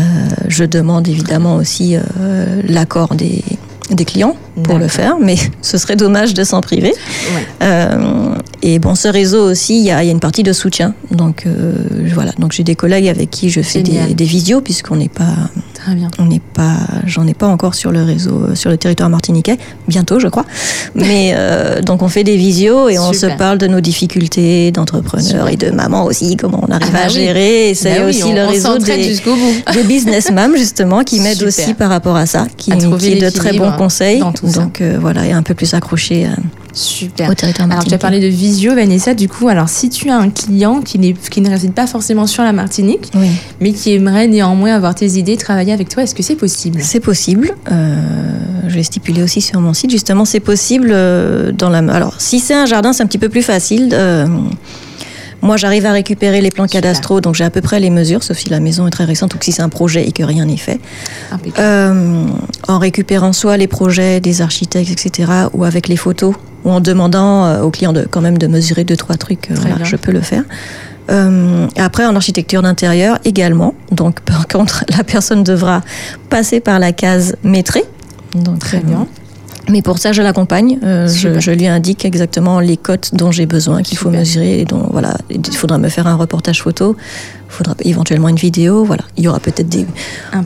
[0.47, 3.43] je demande évidemment aussi euh, l'accord des,
[3.91, 6.93] des clients pour le faire, mais ce serait dommage de s'en priver.
[7.33, 7.47] Ouais.
[7.63, 10.51] Euh, et bon, ce réseau aussi, il y a, il y a une partie de
[10.53, 10.93] soutien.
[11.11, 11.73] Donc euh,
[12.13, 14.09] voilà, donc j'ai des collègues avec qui je fais Génial.
[14.09, 15.35] des, des visios puisqu'on n'est pas,
[15.87, 16.09] Très bien.
[16.19, 19.57] on n'est pas, j'en ai pas encore sur le réseau, euh, sur le territoire martiniquais,
[19.87, 20.45] bientôt je crois.
[20.95, 25.47] Mais euh, donc on fait des visios et on se parle de nos difficultés d'entrepreneurs
[25.47, 27.13] et de maman aussi, comment on arrive Ah bah à oui.
[27.13, 27.69] gérer.
[27.69, 29.53] Et c'est Bah oui, aussi on- le on réseau des, jusqu'au bout.
[29.73, 33.53] des business justement qui m'aident aussi par rapport à ça, qui, qui est de très
[33.53, 34.19] bons conseils.
[34.19, 34.59] dans tout ça.
[34.61, 36.27] Donc euh, voilà, et un peu plus accroché
[36.77, 37.29] Super.
[37.29, 39.13] au territoire Alors, tu as parlé de visio, Vanessa.
[39.13, 42.43] Du coup, alors, si tu as un client qui, qui ne réside pas forcément sur
[42.43, 43.29] la Martinique, Oui.
[43.59, 46.79] mais qui aimerait néanmoins avoir tes idées, travailler avec toi, est-ce que c'est possible?
[46.83, 47.51] C'est possible.
[47.71, 47.95] Euh,
[48.67, 49.89] je vais stipuler aussi sur mon site.
[49.91, 51.79] Justement, c'est possible euh, dans la.
[51.93, 53.89] Alors, si c'est un jardin, c'est un petit peu plus facile.
[53.93, 54.27] Euh,
[55.41, 58.37] moi, j'arrive à récupérer les plans cadastraux, donc j'ai à peu près les mesures, sauf
[58.37, 60.45] si la maison est très récente ou que si c'est un projet et que rien
[60.45, 60.79] n'est fait.
[61.59, 62.25] Euh,
[62.67, 67.45] en récupérant soit les projets des architectes, etc., ou avec les photos, ou en demandant
[67.45, 70.11] euh, au client de, quand même de mesurer deux, trois trucs, euh, voilà, je peux
[70.11, 70.43] le faire.
[71.09, 73.73] Euh, après, en architecture d'intérieur également.
[73.91, 75.81] Donc, par contre, la personne devra
[76.29, 77.83] passer par la case métrée.
[78.35, 79.07] Donc, Très bien.
[79.69, 80.79] Mais pour ça, je l'accompagne.
[80.83, 84.61] Euh, je, je, lui indique exactement les cotes dont j'ai besoin, qu'il faut mesurer.
[84.61, 86.95] Et dont, voilà, il faudra me faire un reportage photo.
[87.49, 88.85] Il faudra éventuellement une vidéo.
[88.85, 89.85] Voilà, il y aura peut-être des.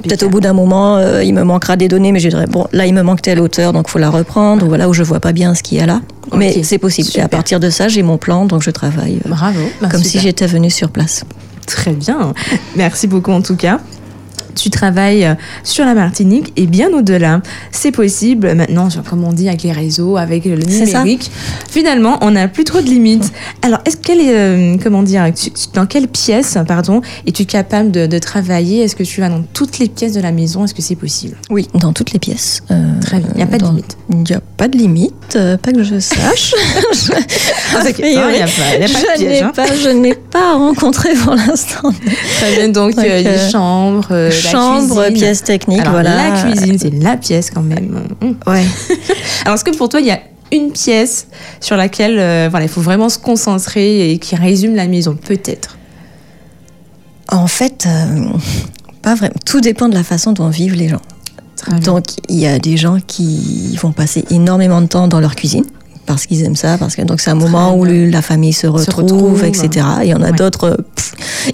[0.04, 2.68] Peut-être au bout d'un moment, euh, il me manquera des données, mais je dirais bon,
[2.72, 4.66] là, il me manque telle hauteur, donc il faut la reprendre.
[4.66, 6.02] Ou voilà, où je vois pas bien ce qu'il y a là.
[6.36, 7.10] Mais c'est possible.
[7.16, 9.20] Et à partir de ça, j'ai mon plan, donc je travaille.
[9.26, 9.60] Euh, Bravo.
[9.82, 11.24] Bah, comme si j'étais venue sur place.
[11.68, 12.34] Très bien.
[12.76, 13.80] Merci beaucoup en tout cas
[14.56, 17.42] tu travailles euh, sur la Martinique et bien au-delà.
[17.72, 21.32] C'est possible maintenant, comme on dit, avec les réseaux, avec le numérique.
[21.70, 23.32] Finalement, on n'a plus trop de limites.
[23.62, 25.26] Alors, est-ce qu'elle est, euh, comment dire,
[25.74, 28.84] dans quelle pièce, pardon, es-tu capable de, travailler?
[28.84, 30.66] Est-ce que tu vas dans toutes les pièces de la maison?
[30.66, 31.38] Est-ce que c'est possible?
[31.50, 32.62] Oui, dans toutes les pièces.
[32.70, 33.30] Euh, Très bien.
[33.34, 33.98] Il n'y a pas de limite.
[34.10, 36.54] Il n'y a pas de limite, pas que je sache.
[37.74, 39.42] Ah, il a, pas, piège.
[39.42, 39.52] Hein.
[39.82, 41.92] Je n'ai pas, rencontré pour l'instant.
[42.38, 44.08] Très bien, donc, donc les chambres chambre,
[45.14, 46.30] pièce technique, voilà.
[46.30, 48.04] La cuisine, c'est la pièce quand même.
[48.48, 48.66] Ouais.
[49.46, 50.20] Alors, est-ce que pour toi, il y a
[50.52, 51.28] une pièce
[51.60, 55.78] sur laquelle euh, voilà, il faut vraiment se concentrer et qui résume la maison, peut-être?
[57.30, 58.26] En fait, euh,
[59.02, 59.36] pas vraiment.
[59.46, 61.02] Tout dépend de la façon dont vivent les gens.
[61.84, 65.66] Donc, il y a des gens qui vont passer énormément de temps dans leur cuisine
[66.06, 69.44] parce qu'ils aiment ça, parce que donc c'est un moment où la famille se retrouve,
[69.44, 69.86] etc.
[70.02, 70.78] Et il y en a d'autres,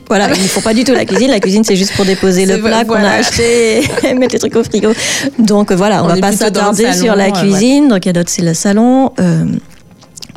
[0.07, 1.29] voilà, ils ne font pas du tout la cuisine.
[1.29, 3.81] La cuisine, c'est juste pour déposer le plat qu'on a acheté,
[4.17, 4.91] mettre les trucs au frigo.
[5.39, 7.87] Donc voilà, on, ne va pas s'attarder sur la cuisine.
[7.87, 9.11] Donc il y a d'autres, c'est le salon.
[9.19, 9.45] Euh,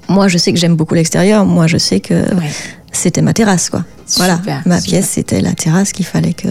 [0.09, 1.45] moi, je sais que j'aime beaucoup l'extérieur.
[1.47, 2.25] Moi, je sais que
[2.93, 3.85] c'était ma terrasse, quoi.
[4.17, 6.49] voilà, ma pièce, c'était la terrasse qu'il fallait que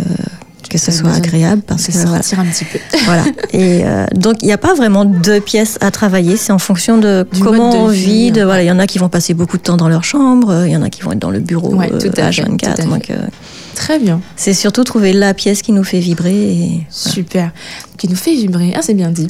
[0.69, 2.79] que ce soit agréable parce que sortir un petit peu.
[3.05, 3.23] voilà.
[3.51, 6.97] Et euh, donc il n'y a pas vraiment deux pièces à travailler, c'est en fonction
[6.97, 8.32] de comment on vit.
[8.32, 10.65] De, voilà, il y en a qui vont passer beaucoup de temps dans leur chambre,
[10.65, 13.10] il y en a qui vont être dans le bureau ouais, tout à 24 Donc,
[13.10, 13.17] euh,
[13.79, 14.19] Très bien.
[14.35, 16.35] C'est surtout trouver la pièce qui nous fait vibrer.
[16.35, 17.53] Et, Super
[17.99, 18.73] qui nous fait vibrer.
[18.75, 19.27] Ah, c'est bien dit.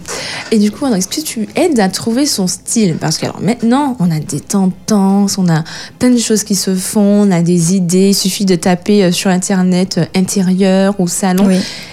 [0.52, 2.96] Et du coup, est-ce que tu aides à trouver son style?
[3.00, 5.64] Parce que alors, maintenant, on a des tendances, on a
[5.98, 8.10] plein de choses qui se font, on a des idées.
[8.10, 11.50] Il suffit de taper euh, sur Internet euh, intérieur ou salon.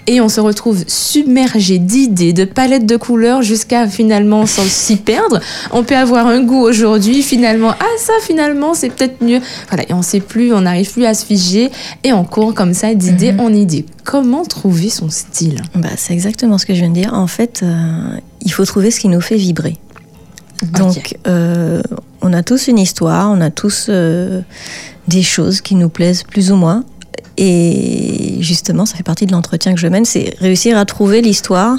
[0.06, 5.40] Et on se retrouve submergé d'idées, de palettes de couleurs jusqu'à finalement s'y perdre.
[5.72, 9.40] On peut avoir un goût aujourd'hui, finalement, ah ça finalement c'est peut-être mieux.
[9.68, 11.70] Voilà, et on sait plus, on n'arrive plus à se figer
[12.04, 13.40] et on court comme ça d'idée mhm.
[13.40, 13.84] en idée.
[14.04, 15.62] Comment trouver son style?
[15.74, 17.12] Bah, C'est exactement ce que je viens de dire.
[17.12, 19.76] En fait, euh, il faut trouver ce qui nous fait vibrer.
[20.62, 21.82] Donc, euh,
[22.22, 24.40] on a tous une histoire, on a tous euh,
[25.08, 26.84] des choses qui nous plaisent plus ou moins.
[27.36, 31.78] Et justement, ça fait partie de l'entretien que je mène, c'est réussir à trouver l'histoire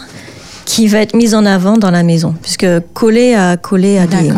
[0.68, 4.34] qui va être mise en avant dans la maison, puisque coller à coller à des,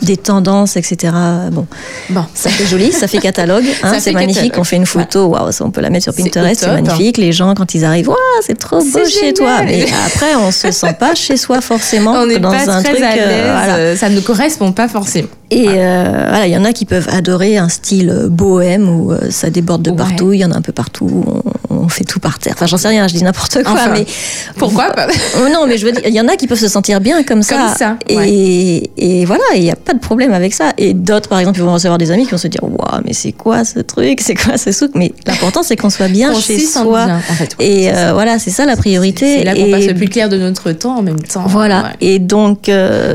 [0.00, 1.12] des, tendances, etc.
[1.52, 1.66] Bon,
[2.08, 4.54] bon, ça fait joli, ça fait catalogue, hein, c'est magnifique.
[4.56, 7.18] On fait une photo, waouh, on peut la mettre sur Pinterest, c'est magnifique.
[7.18, 9.60] Les gens quand ils arrivent, waouh, c'est trop beau chez toi.
[9.62, 13.04] Mais après, on se sent pas chez soi forcément on dans pas un très truc.
[13.04, 13.96] À euh, voilà.
[13.96, 15.28] Ça ne correspond pas forcément.
[15.50, 19.12] Et euh, voilà, il y en a qui peuvent adorer un style euh, bohème où
[19.28, 20.32] ça déborde de partout.
[20.32, 21.24] Il y en a un peu partout.
[21.68, 22.54] On, fait tout par terre.
[22.56, 24.06] Enfin, j'en sais rien, je dis n'importe quoi, mais
[24.56, 25.06] pourquoi pas?
[25.52, 27.42] Non, mais je veux dire, il y en a qui peuvent se sentir bien comme
[27.42, 27.56] ça.
[27.56, 27.96] Comme ça.
[28.08, 30.72] Et, et voilà, il n'y a pas de problème avec ça.
[30.78, 33.12] Et d'autres, par exemple, ils vont recevoir des amis qui vont se dire, waouh, mais
[33.12, 34.20] c'est quoi ce truc?
[34.20, 34.92] C'est quoi ce souk?
[34.94, 37.06] Mais l'important, c'est qu'on soit bien chez soi.
[37.10, 39.38] en fait, et euh, voilà, c'est ça la priorité.
[39.38, 41.44] C'est là qu'on passe le plus clair de notre temps en même temps.
[41.46, 41.92] Voilà.
[42.00, 42.70] Et donc,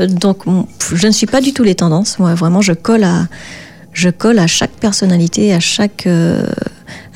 [0.08, 0.38] donc,
[0.94, 2.18] je ne suis pas du tout les tendances.
[2.18, 3.26] Moi, vraiment, je colle à,
[3.92, 6.46] je colle à chaque personnalité, à chaque, euh,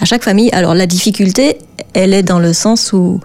[0.00, 0.50] à chaque famille.
[0.52, 1.58] Alors la difficulté,
[1.92, 3.20] elle est dans le sens où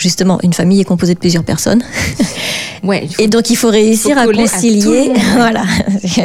[0.00, 1.82] justement, une famille est composée de plusieurs personnes.
[2.82, 5.12] Ouais, et donc il faut réussir à concilier.
[5.36, 5.64] voilà.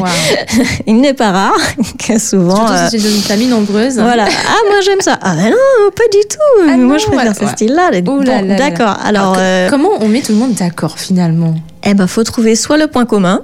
[0.88, 1.58] il n'est pas rare
[2.00, 2.68] que souvent.
[2.68, 3.96] Surtout si dans une famille nombreuse.
[3.96, 4.26] Voilà.
[4.26, 5.20] Ah moi j'aime ça.
[5.22, 6.70] Ah non, pas du tout.
[6.70, 8.00] Ah moi je préfère ce style-là.
[8.02, 8.96] Bon, d'accord.
[9.04, 11.56] Alors, euh, comment on met tout le monde d'accord finalement?
[11.84, 13.42] Eh ben faut trouver soit le point commun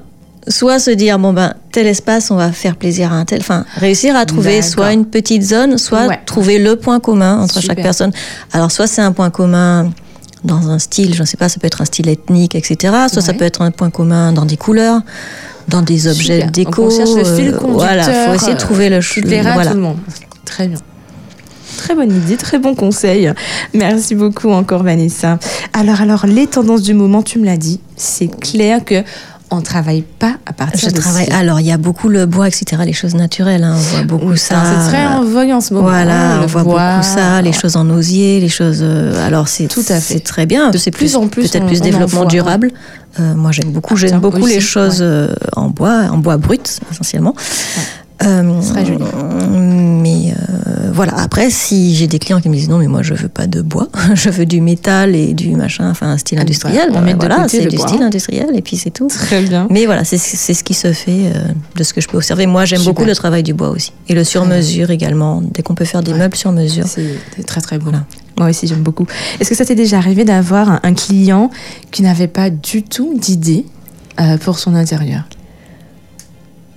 [0.48, 3.64] soit se dire bon ben tel espace on va faire plaisir à un tel enfin
[3.76, 8.12] réussir à trouver soit une petite zone soit trouver le point commun entre chaque personne
[8.52, 9.92] alors soit c'est un point commun
[10.44, 13.22] dans un style je ne sais pas ça peut être un style ethnique etc soit
[13.22, 15.02] ça peut être un point commun dans des couleurs
[15.68, 18.90] dans des objets déco on cherche le fil euh, conducteur voilà faut essayer de trouver
[18.90, 19.98] le qui plaira à tout le monde
[20.52, 20.78] très bien.
[21.78, 23.32] Très bonne idée, très bon conseil.
[23.74, 25.40] Merci beaucoup encore Vanessa.
[25.74, 29.04] Alors alors les tendances du moment, tu me l'as dit, c'est clair que
[29.52, 31.30] on travaille pas à partir je de travaille.
[31.30, 33.64] Alors, il y a beaucoup le bois, etc., les choses naturelles.
[33.64, 33.76] Hein.
[33.76, 34.56] On voit beaucoup ça.
[34.64, 35.90] C'est très en vogue en ce moment.
[35.90, 38.80] Voilà, on voit beaucoup ça, les choses en osier, les choses.
[38.82, 40.72] Euh, alors, c'est tout à fait très bien.
[40.76, 42.72] C'est plus, en plus peut-être plus développement durable.
[43.20, 43.98] Euh, moi, j'aime beaucoup.
[43.98, 47.36] J'aime beaucoup les choses euh, en bois, en bois brut essentiellement.
[48.24, 49.04] Euh, joli.
[49.52, 49.58] Mais
[51.04, 51.22] voilà.
[51.22, 53.62] Après, si j'ai des clients qui me disent non, mais moi je veux pas de
[53.62, 56.88] bois, je veux du métal et du machin, enfin un style Ah, industriel.
[56.92, 57.88] on ben met de voilà, c'est du bois.
[57.88, 59.08] style industriel et puis c'est tout.
[59.08, 59.68] Très bien.
[59.70, 61.44] Mais voilà, c'est ce qui se fait euh,
[61.76, 62.46] de ce que je peux observer.
[62.48, 65.42] Moi, j'aime beaucoup le travail du bois aussi et le sur mesure également.
[65.42, 66.18] Dès qu'on peut faire des Ouais.
[66.20, 66.86] meubles sur mesure.
[66.88, 67.92] C'est très très beau.
[68.38, 69.06] Moi aussi, j'aime beaucoup.
[69.40, 71.50] Est-ce que ça t'est déjà arrivé d'avoir un, un client
[71.92, 73.66] qui n'avait pas du tout d'idée
[74.20, 75.24] euh, pour son intérieur?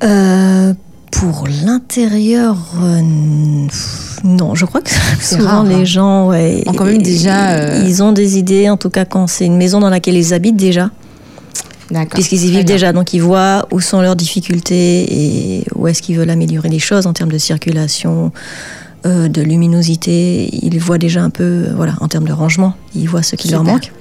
[0.03, 0.75] Euh,
[1.15, 3.01] pour l'intérieur, euh,
[4.25, 5.69] non, je crois que souvent rare, hein.
[5.69, 8.69] les gens, ouais, Ont quand même déjà, euh, ils ont des idées.
[8.69, 10.91] En tout cas, quand c'est une maison dans laquelle ils habitent déjà,
[12.11, 16.17] puisqu'ils y vivent déjà, donc ils voient où sont leurs difficultés et où est-ce qu'ils
[16.17, 18.33] veulent améliorer les choses en termes de circulation,
[19.07, 20.49] euh, de luminosité.
[20.65, 23.63] Ils voient déjà un peu, voilà, en termes de rangement, ils voient ce qui leur
[23.63, 23.93] manque.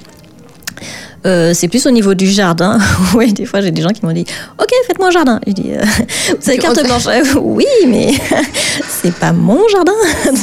[1.26, 2.78] Euh, c'est plus au niveau du jardin.
[3.16, 4.26] oui, des fois j'ai des gens qui m'ont dit
[4.60, 5.40] Ok, faites-moi un jardin.
[5.48, 5.82] Je dis euh,
[6.42, 8.12] Vous avez carte blanche Euh, Oui, mais
[8.90, 9.94] c'est pas mon jardin.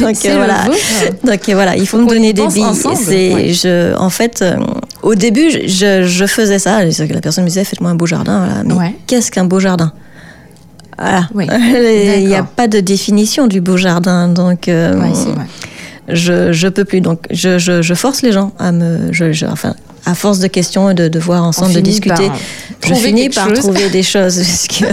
[0.01, 0.65] Donc euh, voilà.
[1.23, 2.65] Donc voilà, il faut Faut me donner des billes.
[2.97, 3.53] C'est, ouais.
[3.53, 4.57] je, en fait, euh,
[5.03, 6.83] au début, je- je, faisais ça.
[6.85, 8.47] La personne me disait Faites-moi un beau jardin.
[8.47, 8.63] Voilà.
[8.65, 8.97] Mais Ouais.
[9.07, 9.93] qu'est-ce qu'un beau jardin?
[10.99, 11.29] Voilà.
[11.35, 11.47] Oui,
[12.21, 14.29] Il n'y a pas de définition du beau jardin.
[14.29, 14.65] Donc.
[14.67, 14.93] Ouais,
[16.09, 17.01] je, je peux plus.
[17.01, 19.13] Donc, je, je, je force les gens à me.
[19.13, 19.75] Je- enfin,
[20.07, 22.39] à force de questions et de, de voir ensemble, de discuter, par
[22.87, 23.59] je finis par chose.
[23.59, 24.37] trouver des choses.
[24.37, 24.85] Parce que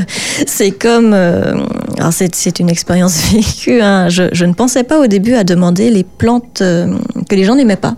[0.48, 1.13] c'est comme.
[1.13, 1.54] euh,
[1.98, 3.82] alors, c'est c'est une expérience vécue.
[3.82, 4.10] hein.
[4.10, 6.88] Je, je ne pensais pas au début à demander les plantes euh,
[7.30, 7.96] que les gens n'aimaient pas.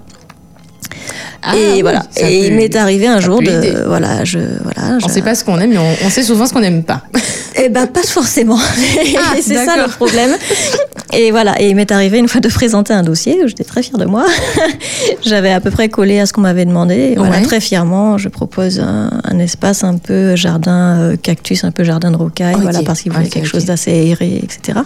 [1.41, 2.04] Ah et oui, voilà.
[2.17, 3.49] Et il m'est arrivé un jour de.
[3.49, 3.73] aider.
[3.88, 4.39] Voilà, je.
[4.63, 6.60] Voilà, On je- sait pas ce qu'on aime, mais on, on sait souvent ce qu'on
[6.60, 7.04] n'aime pas.
[7.56, 8.60] Eh ben, pas forcément.
[9.17, 10.32] Ah, Et c'est ça le problème.
[11.13, 11.60] Et voilà.
[11.62, 14.06] Et il m'est arrivé une fois de présenter un dossier où j'étais très fière de
[14.06, 14.25] moi.
[15.25, 16.95] J'avais à peu près collé à ce qu'on m'avait demandé.
[16.95, 17.41] Et voilà, Ouais.
[17.43, 22.12] très fièrement, je propose un, un espace un peu jardin euh, cactus, un peu jardin
[22.12, 22.56] de rocaille.
[22.62, 24.80] Voilà, parce qu'il voulait Ok, quelque chose d'assez aéré, etc.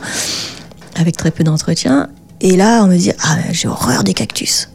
[0.99, 2.07] Avec très peu d'entretien.
[2.41, 4.69] Et là, on me dit, ah, j'ai horreur des cactus.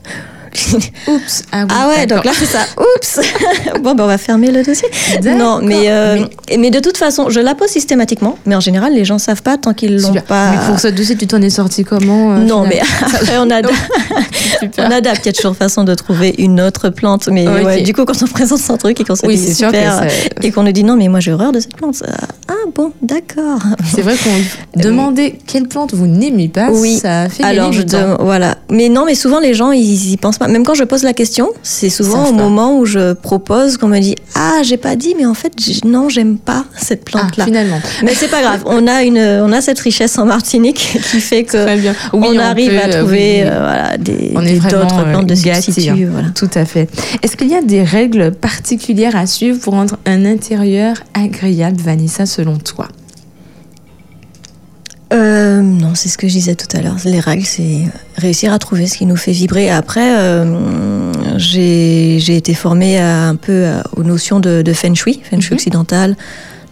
[1.09, 1.43] Oups.
[1.53, 2.61] Ah, oui, Ah ouais, donc là c'est ça.
[2.97, 3.21] Oups.
[3.83, 4.89] bon, ben on va fermer le dossier.
[5.25, 6.25] Non, mais, euh,
[6.59, 8.37] mais de toute façon, je la pose systématiquement.
[8.47, 10.51] Mais en général, les gens savent pas tant qu'ils l'ont pas.
[10.51, 13.75] Mais pour ce dossier, tu t'en es sorti comment euh, non, mais après on adapte.
[14.79, 15.21] On adapte.
[15.25, 17.29] Il y a toujours façon de trouver une autre plante.
[17.31, 20.07] Mais ouais, du coup, quand on présente son truc et qu'on se Oui, dit super,
[20.43, 21.95] et qu'on nous dit non, mais moi j'ai horreur de cette plante.
[21.97, 22.07] ça-
[22.49, 23.59] Ah bon, d'accord.
[23.95, 26.99] C'est vrai qu'on demandait quelle plante vous n'aimez pas, Oui.
[26.99, 28.57] ça fait Alors, je dem- voilà.
[28.71, 30.49] Mais non, mais souvent les gens, ils y pensent pas.
[30.49, 32.43] Même quand je pose la question, c'est souvent au pas.
[32.43, 35.53] moment où je propose qu'on me dit Ah, j'ai pas dit, mais en fait,
[35.85, 37.45] non, j'aime pas cette Ah, plante-là.
[37.45, 37.81] finalement.
[38.05, 38.63] mais c'est pas grave.
[38.67, 41.95] On a une, on a cette richesse en Martinique qui fait que Très bien.
[42.13, 44.31] Oui, on, on arrive peut, à euh, trouver oui, euh, voilà, des,
[44.71, 46.05] d'autres plantes de euh, gâtés, substitut.
[46.05, 46.09] hein.
[46.13, 46.29] Voilà.
[46.35, 46.89] Tout à fait.
[47.23, 52.27] Est-ce qu'il y a des règles particulières à suivre pour rendre un intérieur agréable, Vanessa,
[52.27, 52.89] selon toi?
[55.13, 56.97] Euh, non, c'est ce que je disais tout à l'heure.
[57.05, 57.85] Les règles, c'est
[58.17, 59.71] réussir à trouver ce qui nous fait vibrer.
[59.71, 65.21] Après, euh, j'ai été formée à, un peu à- aux notions de, de feng shui,
[65.25, 65.57] feng shui Mhm.
[65.59, 66.17] occidental.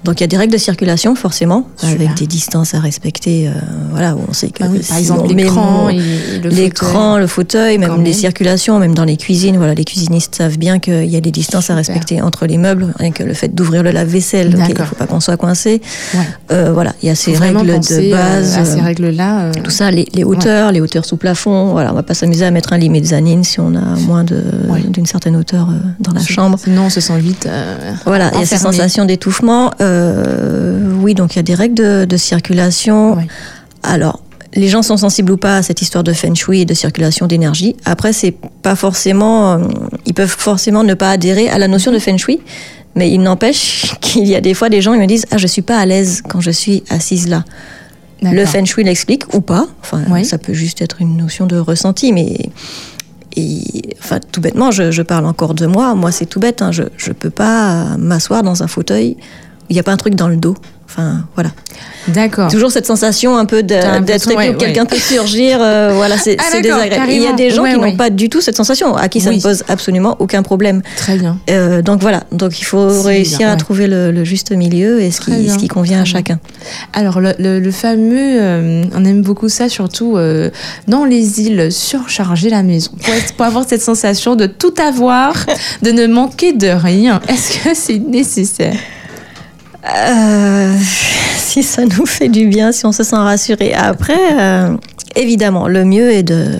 [0.04, 1.94] Donc il y a des règles de circulation forcément, Super.
[1.94, 3.48] avec des distances à respecter.
[3.48, 3.52] euh,
[3.90, 8.02] voilà, on sait que Bah oui, si Par exemple, l'écran, le l'écran, le fauteuil, même
[8.04, 9.56] les circulations, même dans les cuisines.
[9.56, 12.92] Voilà, les cuisinistes savent bien qu'il y a des distances à respecter entre les meubles,
[12.98, 14.54] rien que le fait d'ouvrir le lave-vaisselle.
[14.54, 15.80] ok, il ne faut pas qu'on soit coincé.
[16.14, 16.20] Ouais.
[16.52, 18.56] Euh, voilà, il y a ces règles de euh, base.
[18.58, 19.40] à ces règles-là.
[19.46, 21.72] euh, tout ça, les, les hauteurs, les hauteurs sous plafond.
[21.72, 24.42] Voilà, on va pas s'amuser à mettre un lit mezzanine si on a moins de-
[24.68, 24.82] Ouais.
[24.82, 25.68] d'une certaine hauteur
[26.00, 26.58] dans la chambre.
[26.62, 27.48] Sinon, on se sent vite.
[28.04, 28.76] Voilà, il y a ces enfermé.
[28.76, 29.70] sensations d'étouffement.
[29.86, 33.16] Euh, oui, donc il y a des règles de, de circulation.
[33.82, 34.22] Alors,
[34.54, 37.26] les gens sont sensibles ou pas à cette histoire de feng shui et de circulation
[37.26, 37.76] d'énergie.
[37.84, 39.58] Après, c'est pas forcément, euh,
[40.06, 42.40] ils peuvent forcément ne pas adhérer à la notion de feng shui,
[42.94, 45.46] mais il n'empêche qu'il y a des fois des gens qui me disent ah je
[45.46, 47.44] suis pas à l'aise quand je suis assise là.
[48.22, 49.66] Le feng shui l'explique ou pas.
[49.82, 50.24] Enfin, Oui.
[50.24, 52.50] ça peut juste être une notion de ressenti, mais
[53.36, 55.94] et, enfin, tout bêtement, je, je parle encore de moi.
[55.94, 56.62] Moi, c'est tout bête.
[56.62, 56.72] hein.
[56.72, 59.18] Je je peux pas m'asseoir dans un fauteuil.
[59.68, 60.54] Il n'y a pas un truc dans le dos.
[60.88, 61.50] Enfin, voilà.
[62.06, 62.48] D'accord.
[62.48, 64.86] Toujours cette sensation un peu d'être ouais, où quelqu'un ouais.
[64.86, 65.58] peut surgir.
[65.60, 67.10] euh, voilà, c'est Ah, désagréable.
[67.10, 67.90] Il y a des gens Ouais, qui ouais.
[67.90, 69.38] n'ont pas du tout cette sensation, à qui ça Oui.
[69.38, 70.82] ne pose absolument aucun problème.
[70.96, 71.38] Très bien.
[71.50, 73.56] Euh, donc voilà, donc il faut réussir bien, à ouais.
[73.58, 76.38] trouver le, le juste milieu et ce qui, bien, ce qui convient à chacun.
[76.92, 80.16] Alors, le, le- le fameux, euh, on aime beaucoup ça, surtout
[80.86, 82.92] dans les îles, surcharger la maison.
[83.04, 85.34] Pour, être- pour avoir cette sensation de tout avoir,
[85.82, 87.20] de ne manquer de rien.
[87.28, 88.76] Est-ce que c'est nécessaire?
[89.94, 90.74] Euh,
[91.36, 93.72] si ça nous fait du bien, si on se sent rassuré.
[93.74, 94.76] Après, euh,
[95.14, 96.58] évidemment, le mieux est de.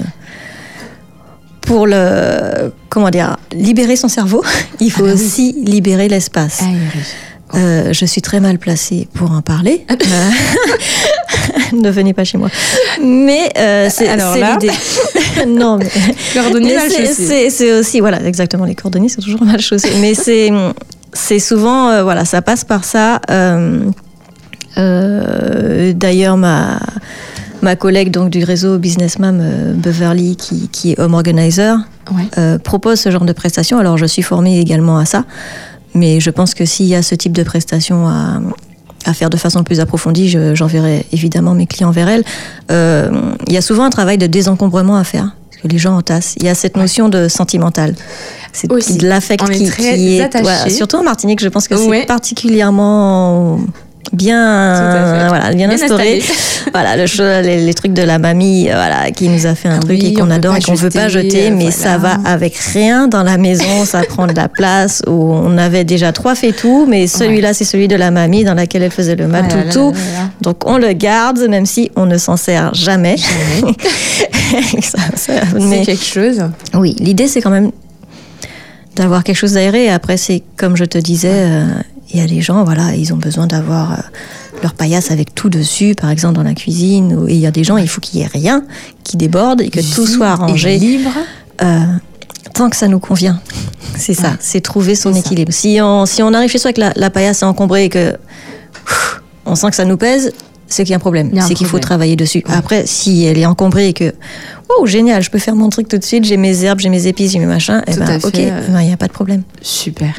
[1.62, 2.72] Pour le.
[2.88, 4.42] Comment dire Libérer son cerveau,
[4.80, 5.12] il faut Ah oui.
[5.14, 6.62] aussi libérer l'espace.
[6.62, 6.80] Aéré.
[7.54, 9.86] Euh, je suis très mal placée pour en parler.
[9.90, 10.30] Euh,
[11.72, 12.48] ne venez pas chez moi.
[13.00, 14.72] Mais euh, c'est l'idée.
[15.46, 15.86] non, mais,
[16.34, 17.14] mais c'est- chaussé.
[17.14, 19.90] c'est c'est aussi voilà exactement les cordonniers c'est toujours mal chaussé.
[20.00, 20.50] Mais c'est
[21.16, 23.20] c'est souvent euh, voilà ça passe par ça.
[23.30, 23.90] Euh,
[24.78, 26.78] euh, D'ailleurs ma
[27.62, 31.76] ma collègue donc du réseau Businessmam euh, Beverly qui, qui est home organizer
[32.12, 32.58] Ouais.
[32.60, 33.80] propose ce genre de prestations.
[33.80, 35.24] Alors, je suis formée également à ça,
[35.92, 38.40] mais je pense que s'il y a ce type de prestations à,
[39.04, 42.22] à faire de façon plus approfondie, je- j'enverrai évidemment mes clients vers elle.
[42.70, 45.34] Il y a souvent un travail de désencombrement à faire.
[45.66, 46.34] Que les gens entassent.
[46.38, 47.94] Il y a cette notion de sentimental.
[48.52, 48.96] C'est Aussi.
[48.98, 50.30] de l'affect qui, qui est.
[50.40, 52.00] voilà, surtout en Martinique, je pense que Ouais.
[52.00, 53.58] c'est particulièrement
[54.12, 54.74] bien,
[55.22, 55.28] fait.
[55.28, 56.22] voilà, bien, Bien instauré.
[56.72, 57.06] voilà, le
[57.42, 59.98] les, les trucs de la mamie, euh, voilà, qui nous a fait un Ah truc
[60.00, 61.72] oui, et on qu'on adore et qu'on veut pas jeter, euh, mais voilà.
[61.72, 65.02] ça va avec rien dans la maison, ça prend de la place.
[65.06, 68.82] Où on avait déjà trois tout, mais celui-là c'est celui de la mamie dans laquelle
[68.82, 69.92] elle faisait le Ah matoutou.
[69.92, 70.30] là là.
[70.40, 73.16] Donc on le garde, même si on ne s'en sert jamais.
[74.82, 76.42] Ça- C'est mais- quelque chose.
[76.74, 77.70] oui, l'idée c'est quand même
[78.94, 79.90] d'avoir quelque chose d'aéré.
[79.90, 81.64] Après, c'est comme je te disais, euh,
[82.12, 83.96] il y a des gens, voilà, ils ont besoin d'avoir euh,
[84.62, 87.14] leur paillasse avec tout dessus, par exemple dans la cuisine.
[87.14, 88.64] ou- Et il y a des gens, il faut qu'il y ait rien
[89.04, 91.10] qui déborde et que tout soit arrangé libre.
[91.62, 91.80] euh,
[92.54, 93.40] tant que ça nous convient.
[93.96, 94.36] C'est ça, Ouais.
[94.40, 95.52] c'est trouver son équilibre.
[95.52, 98.12] Si on, si on arrive chez soi que la, la paillasse est encombrée et que
[98.12, 100.32] pff, on sent que ça nous pèse,
[100.68, 101.30] c'est qu'il y a un problème.
[101.46, 102.42] C'est qu'il faut travailler dessus.
[102.48, 104.14] Après, si elle est encombrée et que
[104.68, 107.06] oh génial, je peux faire mon truc tout de suite, j'ai mes herbes, j'ai mes
[107.06, 109.42] épices, j'ai mes machins, et Tout ben ok, ben, il n'y a pas de problème.
[109.62, 110.14] Super.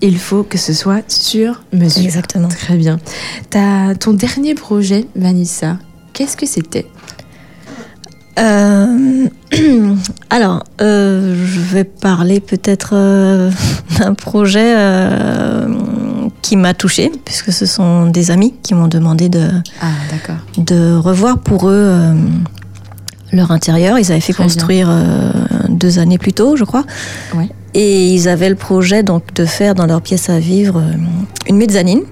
[0.00, 2.04] Il faut que ce soit sur mesure.
[2.04, 2.48] Exactement.
[2.48, 2.98] Très bien.
[3.50, 5.78] T'as ton dernier projet, Vanessa,
[6.12, 6.86] qu'est-ce que c'était?
[8.38, 9.26] Euh,
[10.30, 13.50] alors, euh, je vais parler peut-être euh,
[13.98, 14.74] d'un projet
[16.42, 19.48] qui m'a touchée, puisque ce sont des amis qui m'ont demandé de,
[19.80, 19.86] Ah,
[20.58, 22.14] de revoir pour eux euh,
[23.32, 23.98] leur intérieur.
[23.98, 25.30] Ils avaient fait Très construire euh,
[25.68, 26.84] deux années plus tôt, je crois.
[27.34, 27.48] Ouais.
[27.74, 30.92] Et ils avaient le projet donc de faire dans leur pièce à vivre euh,
[31.48, 32.02] une mezzanine,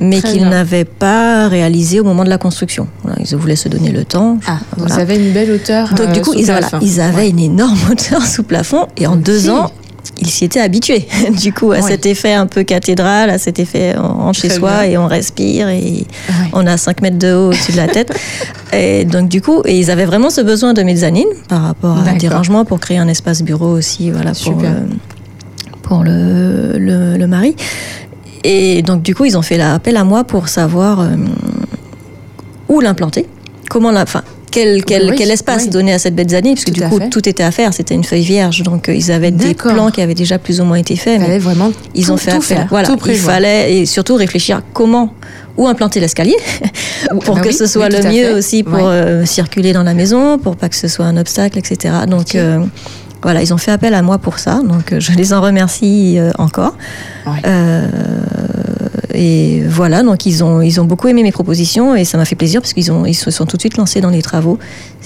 [0.00, 2.88] mais qu'ils n'avaient pas réalisé au moment de la construction.
[3.04, 4.38] Voilà, ils voulaient se donner le temps.
[4.46, 4.94] Ah, Voilà.
[4.94, 5.92] vous avez une belle hauteur.
[5.94, 6.78] Donc du coup, ils, voilà, plafond.
[6.84, 7.28] ils avaient Ouais.
[7.28, 9.70] une énorme hauteur sous plafond et en deux ans,
[10.18, 11.06] ils s'y étaient habitués.
[11.40, 14.80] du coup, à cet effet un peu cathédrale, à cet effet on rentre chez soi
[14.80, 14.90] bien.
[14.90, 16.04] et on respire et
[16.52, 18.12] on a 5 mètres de haut au-dessus de la tête.
[18.72, 22.12] et donc du coup, et ils avaient vraiment ce besoin de mezzanine par rapport à
[22.14, 24.70] des rangements pour créer un espace bureau aussi, voilà, pour, Super.
[24.70, 24.80] euh,
[25.82, 27.56] pour le, le, le mari.
[28.44, 31.08] Et donc du coup, ils ont fait l'appel à moi pour savoir euh,
[32.68, 33.26] où l'implanter,
[33.68, 34.04] comment la,
[34.50, 35.70] quel, quel, Oui, quel espace oui.
[35.70, 37.08] donner à cette mezzanine, parce que Tout du coup, fait.
[37.10, 40.00] tout était à faire, c'était une feuille vierge, donc euh, ils avaient des plans qui
[40.02, 41.20] avaient déjà plus ou moins été faits.
[41.20, 42.56] Mais vraiment ils tout- ont fait tout appel.
[42.56, 45.14] faire, voilà, tout il fallait et surtout réfléchir comment
[45.56, 46.36] où implanter l'escalier
[47.24, 50.38] pour bah que oui, ce soit le mieux aussi pour euh, circuler dans la maison,
[50.38, 51.94] pour pas que ce soit un obstacle, etc.
[52.08, 52.60] Donc euh,
[53.22, 56.30] voilà, ils ont fait appel à moi pour ça, donc je les en remercie euh,
[56.38, 56.74] encore.
[57.26, 57.32] Ouais.
[57.46, 57.88] Euh,
[59.14, 62.36] et voilà, donc ils ont ils ont beaucoup aimé mes propositions et ça m'a fait
[62.36, 64.58] plaisir parce qu'ils ont ils se sont tout de suite lancés dans les travaux.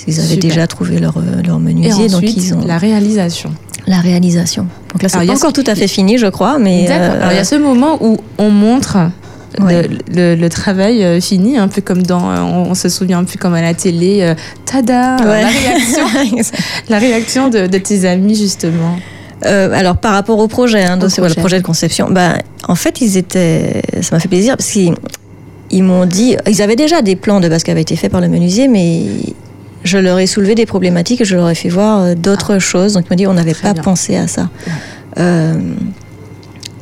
[0.05, 0.51] Qu'ils avaient Super.
[0.51, 3.51] déjà trouvé leur euh, leur Et menuisier, donc ils ont la réalisation.
[3.87, 4.67] la réalisation.
[4.93, 7.33] Donc là, c'est pas encore ce- tout à fait fini, je crois, mais euh, Alors
[7.33, 8.99] il y a ce moment où on montre
[9.59, 9.89] le- Ouais.
[10.13, 13.25] le, le travail euh, fini, un peu comme dans, euh, on, on se souvient un
[13.25, 14.35] peu comme à la télé, euh,
[14.67, 15.43] tada, Ouais.
[15.43, 16.07] la réaction,
[16.89, 18.97] la réaction de, de tes amis justement.
[19.43, 21.41] Alors par rapport au projet, hein, donc voilà, le projet.
[21.41, 22.39] projet de conception, ben,
[22.69, 24.95] en fait ils étaient, ça m'a fait plaisir parce qu'ils
[25.71, 28.21] ils m'ont dit, ils avaient déjà des plans de base qui avaient été faits par
[28.21, 29.03] le menuisier, mais
[29.83, 32.93] je leur ai soulevé des problématiques et je leur ai fait voir euh, d'autres choses.
[32.95, 33.69] Donc ils m'ont dit, on n'avait Ah.
[33.69, 33.83] Pas bien.
[33.83, 34.49] pensé à ça.
[34.67, 34.73] Ouais.
[35.19, 35.55] Euh,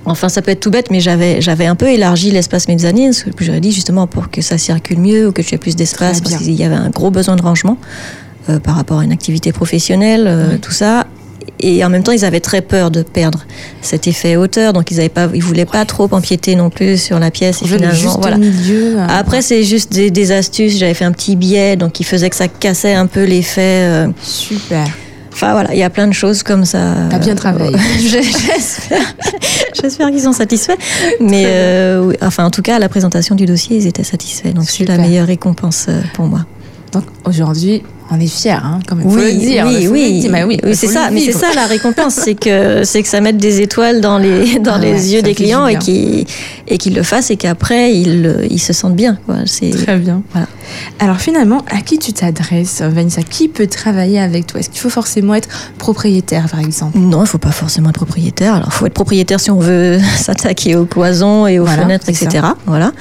[0.05, 3.27] Enfin, ça peut être tout bête, mais j'avais, j'avais un peu élargi l'espace mezzanine, ce
[3.31, 6.21] que j'aurais dit justement pour que ça circule mieux ou que tu aies plus d'espace,
[6.21, 7.79] parce qu'il y avait un gros besoin de rangement
[8.49, 10.59] euh, par rapport à une activité professionnelle, euh, Oui.
[10.59, 11.07] tout ça.
[11.61, 13.44] Et en même temps, ils avaient très peur de perdre
[13.81, 17.18] cet effet hauteur, donc ils avaient pas, ils voulaient pas trop empiéter non plus sur
[17.18, 17.62] la pièce.
[17.62, 18.37] Et finalement, juste voilà.
[18.37, 18.98] milieu.
[18.98, 20.76] euh, Après, c'est juste des, des astuces.
[20.78, 23.61] J'avais fait un petit biais, donc qui faisait que ça cassait un peu l'effet.
[23.88, 24.85] euh, super.
[25.33, 26.94] Enfin voilà, il y a plein de choses comme ça.
[27.09, 27.74] T'as bien travaillé.
[27.98, 29.14] Je- J'espère,
[29.81, 30.76] j'espère qu'ils sont satisfaits.
[31.20, 34.52] Mais euh, oui, enfin, en tout cas, à la présentation du dossier, ils étaient satisfaits.
[34.52, 36.40] Donc c'est la meilleure récompense pour moi.
[36.92, 39.06] Donc aujourd'hui, on est fiers, hein, quand même.
[39.06, 39.64] Oui, faut le dire.
[39.66, 40.30] oui, faut le oui, dire.
[40.32, 41.10] Bah oui, oui, c'est ça.
[41.10, 44.58] Mais c'est ça la récompense, c'est que c'est que ça mette des étoiles dans les
[44.58, 45.78] dans Ah les ouais, yeux des clients et bien.
[45.80, 46.26] qui
[46.68, 49.18] et qu'ils le fassent et qu'après ils ils se sentent bien.
[49.26, 49.36] Quoi.
[49.84, 50.22] Très bien.
[50.32, 50.46] Voilà.
[50.98, 53.22] Alors finalement, à qui tu t'adresses, Vanessa?
[53.22, 54.60] Qui peut travailler avec toi?
[54.60, 56.98] Est-ce qu'il faut forcément être propriétaire, par exemple?
[56.98, 58.55] Non, il faut pas forcément être propriétaire.
[58.55, 62.09] Alors, il faut être propriétaire si on veut s'attaquer aux cloisons et aux Voilà, fenêtres,
[62.09, 62.46] etc.
[62.66, 62.92] Voilà.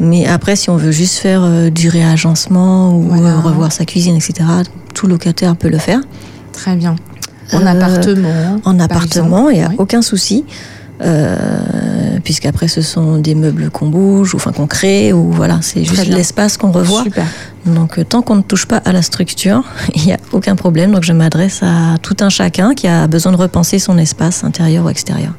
[0.00, 3.30] Mais après, si on veut juste faire euh, du réagencement ou Voilà.
[3.36, 4.47] euh, revoir sa cuisine, etc.,
[4.94, 6.00] tout locataire peut le faire.
[6.52, 6.96] Très bien.
[7.52, 9.68] En Euh, appartement En par appartement, il n'y a.
[9.68, 9.76] Oui.
[9.78, 10.44] aucun souci.
[11.00, 15.84] Euh, puisqu'après ce sont des meubles qu'on bouge ou enfin qu'on crée ou voilà c'est
[15.84, 17.24] juste l'espace qu'on revoit Super.
[17.66, 19.62] donc euh, tant qu'on ne touche pas à la structure
[19.94, 23.30] il n'y a aucun problème donc je m'adresse à tout un chacun qui a besoin
[23.30, 25.34] de repenser son espace intérieur ou extérieur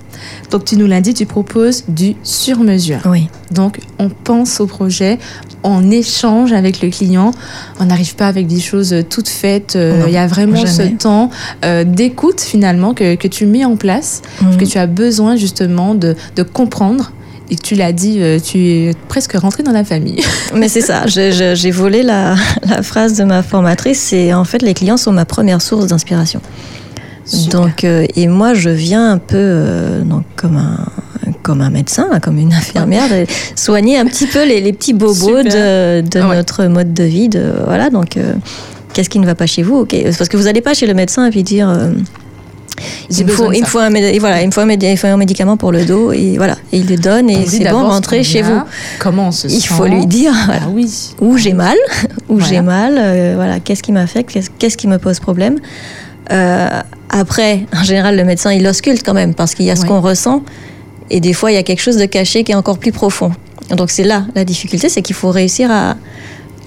[0.51, 2.99] Donc tu nous l'as dit, tu proposes du sur-mesure.
[3.05, 5.19] oui Donc on pense au projet,
[5.63, 7.31] on échange avec le client,
[7.79, 9.75] on n'arrive pas avec des choses toutes faites.
[9.75, 11.29] euh, Non, Il y a vraiment ce temps
[11.65, 14.57] euh, d'écoute finalement que, que tu mets en place, Mhm.
[14.57, 17.11] que tu as besoin justement de, de comprendre.
[17.51, 20.21] Et tu l'as dit, euh, tu es presque rentré dans la famille.
[20.53, 22.35] Mais c'est ça, j'ai volé la,
[22.69, 26.41] la phrase de ma formatrice, c'est en fait les clients sont ma première source d'inspiration.
[27.29, 27.61] Super.
[27.61, 30.85] Donc, euh, et moi je viens un peu euh, donc, comme, un,
[31.43, 33.03] comme un médecin, comme une infirmière,
[33.55, 35.13] soigner un petit peu les, les petits bobos
[35.43, 35.43] Super.
[35.43, 36.35] de, de Ouais.
[36.35, 37.29] notre mode de vie.
[37.29, 38.33] De, voilà, donc euh,
[38.93, 39.85] qu'est-ce qui ne va pas chez vous?
[40.17, 41.69] Parce que vous n'allez pas chez le médecin et puis dire.
[43.11, 45.17] il me, faut, il me faut un, voilà, il me faut un il faut un
[45.17, 48.41] médicament pour le dos et voilà, et il le donne et c'est bon, rentrez chez
[48.41, 48.59] vous.
[48.99, 49.67] Comment on se Il sent.
[49.73, 50.89] faut lui dire, voilà, Ah oui.
[51.19, 51.75] où j'ai mal,
[52.29, 52.47] où Voilà.
[52.47, 55.59] j'ai mal, euh, voilà, qu'est-ce qui m'affecte, qu'est-ce, qu'est-ce qui me pose problème?
[56.31, 56.67] Euh,
[57.09, 59.87] après, en général, le médecin, il ausculte quand même, parce qu'il y a ce Ouais.
[59.87, 60.43] qu'on ressent,
[61.09, 63.31] et des fois, il y a quelque chose de caché qui est encore plus profond.
[63.75, 65.95] Donc c'est là la difficulté, c'est qu'il faut réussir à,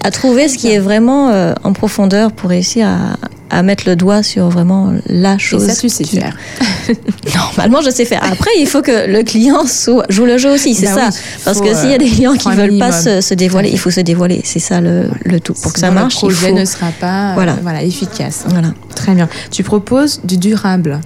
[0.05, 3.17] à trouver ce qui est vraiment euh, en profondeur pour réussir à,
[3.53, 5.67] à mettre le doigt sur vraiment la Et chose.
[5.67, 6.37] ça, tu sais qui- faire.
[7.37, 8.23] Normalement, je sais faire.
[8.25, 11.09] Après, il faut que le client soit- joue le jeu aussi, c'est Bah ça.
[11.13, 13.35] oui, Parce que s'il y a euh, des clients qui un veulent pas se, se
[13.35, 14.41] dévoiler, il faut se dévoiler.
[14.45, 15.53] C'est ça le, le tout.
[15.55, 16.59] Pour que ça marche, le il projet faut.
[16.59, 17.83] ne sera pas euh, Voilà.
[17.85, 18.45] efficace.
[18.49, 18.69] Voilà.
[18.95, 19.29] Très bien.
[19.51, 21.01] Tu proposes du durable.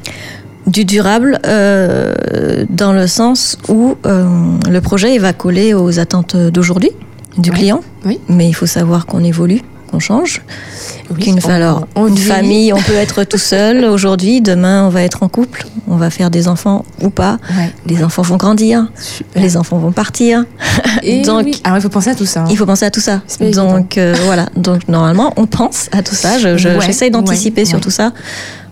[0.66, 2.14] Du durable euh,
[2.70, 6.90] dans le sens où le projet il va coller aux attentes d'aujourd'hui
[7.38, 7.56] du Ouais.
[7.56, 7.80] client.
[8.04, 8.18] Oui.
[8.28, 9.60] Mais il faut savoir qu'on évolue,
[9.90, 10.42] qu'on change.
[11.10, 14.40] Oui, Qu'une on- alors, on une famille, on peut être tout seul aujourd'hui.
[14.40, 15.66] Demain, on va être en couple.
[15.88, 17.38] On va faire des enfants ou pas.
[17.56, 17.72] Ouais.
[17.86, 18.86] Les enfants vont grandir.
[18.98, 19.42] Super.
[19.42, 20.44] Les enfants vont partir.
[21.02, 21.60] Et Donc, oui.
[21.64, 22.40] Alors il faut penser à tout ça.
[22.40, 22.46] hein.
[22.50, 23.22] Il faut penser à tout ça.
[23.54, 24.46] Donc euh, voilà.
[24.56, 26.38] Donc normalement, on pense à tout ça.
[26.38, 28.12] Je- je- Ouais, J'essaye d'anticiper sur tout ça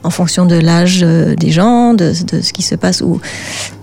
[0.03, 3.01] en fonction de l'âge euh, des gens, de, de ce qui se passe.
[3.01, 3.21] Ou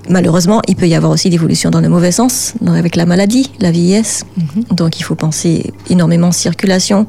[0.09, 3.71] malheureusement, il peut y avoir aussi l'évolution dans le mauvais sens, avec la maladie, la
[3.71, 4.25] vieillesse.
[4.37, 4.75] Mhm.
[4.75, 7.07] Donc il faut penser énormément circulation.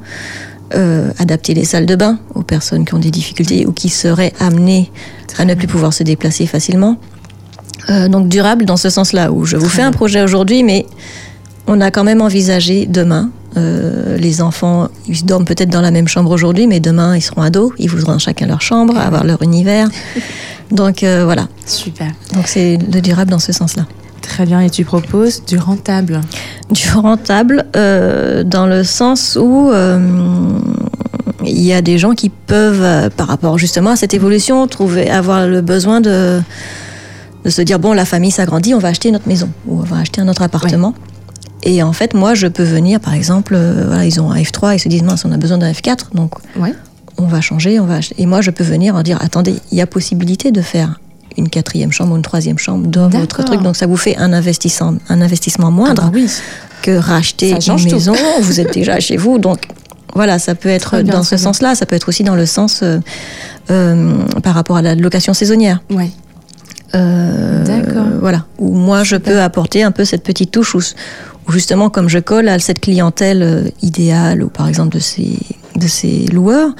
[0.74, 4.32] euh, adapter les salles de bain aux personnes qui ont des difficultés ou qui seraient
[4.40, 4.90] amenées
[5.36, 6.96] à ne plus pouvoir se déplacer facilement.
[7.90, 10.86] Euh, donc durable dans ce sens-là, où je vous Très fais un projet aujourd'hui, mais
[11.66, 13.30] on a quand même envisagé demain.
[13.58, 17.42] euh, les enfants, ils dorment peut-être dans la même chambre aujourd'hui, mais demain, ils seront
[17.42, 19.90] ados, ils voudront chacun leur chambre, avoir leur univers.
[20.72, 22.08] Donc euh, voilà, Super.
[22.34, 23.86] donc c'est le durable dans ce sens-là.
[24.20, 24.60] Très bien.
[24.60, 26.20] Et tu proposes du rentable.
[26.70, 29.98] Du rentable euh, dans le sens où euh,
[31.44, 35.46] il y a des gens qui peuvent, par rapport justement à cette évolution, trouver avoir
[35.46, 36.40] le besoin de
[37.44, 39.98] de se dire bon la famille s'agrandit, on va acheter notre maison ou on va
[39.98, 40.94] acheter un autre appartement.
[41.64, 44.74] Et en fait, moi, je peux venir, par exemple, euh, voilà, ils ont un F3,
[44.74, 46.74] ils se disent mince, on a besoin d'un F4, donc Ouais.
[47.22, 48.00] On va changer, on va.
[48.18, 51.00] Et moi, je peux venir en dire attendez, il y a possibilité de faire
[51.36, 54.32] une quatrième chambre ou une troisième chambre dans votre truc, donc ça vous fait un
[54.32, 56.30] investissement, un investissement moindre Ah bah oui.
[56.82, 58.14] que racheter une maison.
[58.42, 59.66] Vous êtes déjà chez vous, donc
[60.14, 61.74] voilà, ça peut être bien, dans ce sens-là.
[61.74, 62.98] Ça peut être aussi dans le sens euh,
[63.70, 65.80] euh, par rapport à la location saisonnière.
[65.90, 66.10] Ouais.
[66.94, 68.04] Euh, D'accord.
[68.20, 70.80] Voilà, où moi je peux apporter un peu cette petite touche où,
[71.48, 75.38] où justement comme je colle à cette clientèle idéale ou par exemple de ces
[75.76, 76.70] de ces loueurs.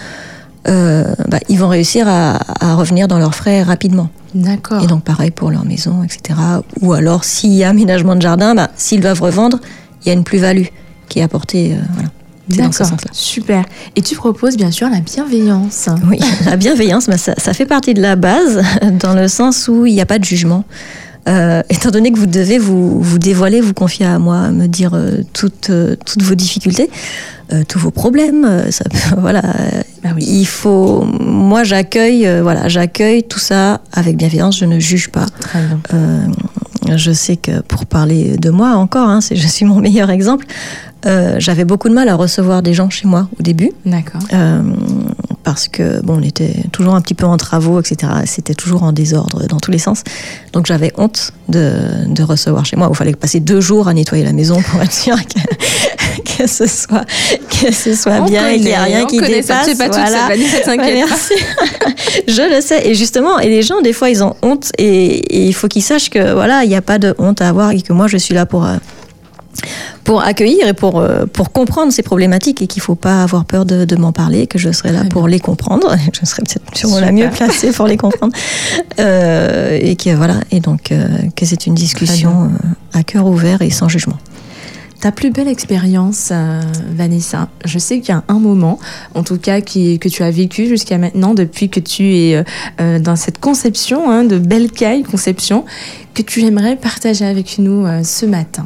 [0.68, 4.08] Euh, bah, ils vont réussir à, à revenir dans leurs frais rapidement.
[4.34, 4.82] D'accord.
[4.82, 6.38] Et donc pareil pour leur maison, etc.
[6.80, 9.58] Ou alors s'il y a aménagement de jardin, bah, s'ils doivent revendre,
[10.02, 10.66] il y a une plus-value
[11.08, 11.72] qui est apportée.
[11.74, 12.08] euh, voilà.
[12.50, 12.98] C'est dans ce D'accord.
[12.98, 13.10] sens-là.
[13.12, 13.64] Super.
[13.96, 15.88] Et tu proposes bien sûr la bienveillance.
[16.10, 18.62] Oui, la bienveillance, bah, ça, ça fait partie de la base,
[19.00, 20.64] dans le sens où il n'y a pas de jugement.
[21.28, 24.92] Euh, étant donné que vous devez vous, vous dévoiler, vous confier à moi, me dire
[24.94, 26.90] euh, toutes, euh, toutes vos difficultés,
[27.68, 28.84] tous vos problèmes, ça,
[29.18, 29.42] voilà,
[30.02, 30.24] Bah oui.
[30.26, 31.04] il faut.
[31.20, 34.58] Moi, j'accueille, voilà, j'accueille tout ça avec bienveillance.
[34.58, 35.26] Je ne juge pas.
[35.38, 35.80] Très bien.
[35.92, 40.46] Euh, je sais que pour parler de moi encore, hein, je suis mon meilleur exemple.
[41.06, 43.72] Euh, J'avais beaucoup de mal à recevoir des gens chez moi au début.
[43.84, 44.20] D'accord.
[44.32, 44.62] Euh,
[45.44, 48.12] parce que bon, on était toujours un petit peu en travaux, etc.
[48.26, 50.04] C'était toujours en désordre dans tous les sens.
[50.52, 51.72] Donc j'avais honte de,
[52.06, 52.88] de, recevoir chez moi.
[52.90, 56.66] Il fallait passer deux jours à nettoyer la maison pour être sûr que, que ce
[56.66, 57.04] soit
[57.50, 59.74] que ce soit on bien et qu'il n'y a rien qui dépasse.
[59.74, 59.74] Ça.
[59.76, 60.28] Pas voilà.
[60.28, 61.34] Vanessa, merci.
[62.28, 62.86] Je le sais.
[62.86, 65.82] Et justement, et les gens des fois ils ont honte et, et il faut qu'ils
[65.82, 68.16] sachent que voilà, il n'y a pas de honte à avoir et que moi je
[68.16, 68.66] suis là pour.
[70.04, 73.44] Pour accueillir et pour, euh, pour comprendre ces problématiques et qu'il ne faut pas avoir
[73.44, 75.94] peur de, de m'en parler, que je serai là pour les comprendre.
[76.12, 78.32] Je serai peut-être sûrement la mieux placée pour les comprendre.
[78.98, 83.62] Euh, et que voilà, et donc euh, que c'est une discussion euh, à cœur ouvert
[83.62, 84.18] et sans jugement.
[85.00, 86.30] Ta plus belle expérience,
[86.94, 88.78] Vanessa Je sais qu'il y a un moment,
[89.16, 92.44] en tout cas, qui, que tu as vécu jusqu'à maintenant, depuis que tu es
[92.78, 95.64] dans cette conception hein, de Belle Caille Conception,
[96.14, 98.64] que tu aimerais partager avec nous ce matin.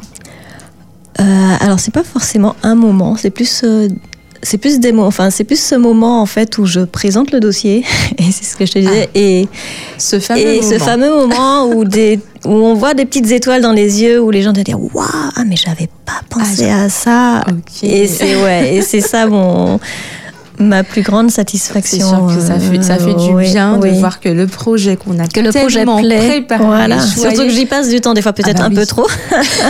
[1.19, 1.23] Euh,
[1.59, 3.87] alors c'est pas forcément un moment, c'est plus euh,
[4.43, 7.39] c'est plus des mots, enfin c'est plus ce moment en fait où je présente le
[7.39, 7.83] dossier
[8.19, 9.17] et c'est ce que je te disais Ah.
[9.19, 9.47] et
[9.97, 10.69] Ce fameux et moment.
[10.69, 14.29] ce fameux moment où des où on voit des petites étoiles dans les yeux où
[14.29, 15.05] les gens te disent waouh
[15.35, 17.83] ah mais j'avais pas pensé à ça Ok.
[17.83, 19.79] et c'est ouais et c'est ça mon
[20.59, 22.07] ma plus grande satisfaction.
[22.07, 24.95] sûr que ça fait, ça fait du euh, oui, bien de voir que le projet
[24.97, 26.27] qu'on a que le projet plaît.
[26.27, 26.99] préparé, voilà.
[26.99, 28.75] Surtout que j'y passe du temps, des fois peut-être Ah bah un oui.
[28.75, 29.07] peu trop.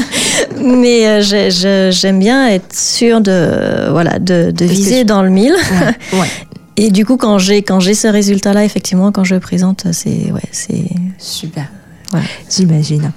[0.64, 5.56] Mais euh, j'aime bien être sûre de, voilà, de, de que viser dans le mille.
[6.14, 6.28] Ouais, ouais,
[6.80, 10.32] Et du coup, quand j'ai quand j'ai ce résultat-là, effectivement, quand je le présente, c'est
[10.32, 10.86] ouais, c'est
[11.18, 11.66] super.
[12.50, 13.12] J'imagine.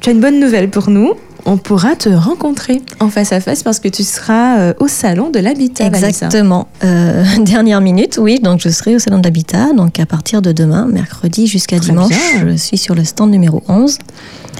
[0.00, 1.12] Tu as une bonne nouvelle pour nous.
[1.44, 5.30] On pourra te rencontrer en face à face parce que tu seras euh, au salon
[5.30, 5.86] de l'habitat.
[5.86, 6.68] Exactement.
[6.84, 8.38] Euh, dernière minute, oui.
[8.40, 9.72] Donc je serai au salon de l'habitat.
[9.72, 12.48] Donc à partir de demain, mercredi jusqu'à dimanche, bien.
[12.48, 13.98] je suis sur le stand numéro 11.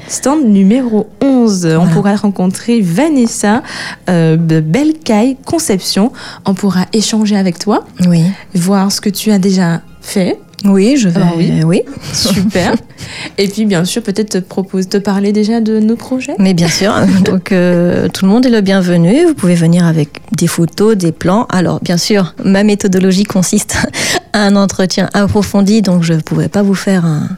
[0.08, 1.68] Stand numéro 11.
[1.80, 3.62] On pourra rencontrer Vanessa
[4.10, 6.12] euh, de Bellecaille Conception.
[6.44, 8.24] On pourra échanger avec toi, Oui.
[8.54, 10.38] voir ce que tu as déjà fait.
[10.64, 11.20] Oui, je vais.
[11.22, 11.60] Ah oui.
[11.64, 11.82] oui.
[12.12, 12.74] Super.
[13.38, 16.34] Et puis, bien sûr, peut-être te propose de parler déjà de nos projets.
[16.38, 16.92] Mais bien sûr,
[17.24, 19.26] donc euh, tout le monde est le bienvenu.
[19.26, 21.46] Vous pouvez venir avec des photos, des plans.
[21.50, 23.76] Alors bien sûr, ma méthodologie consiste
[24.32, 27.28] à un entretien approfondi, donc je ne pourrais pas vous faire un,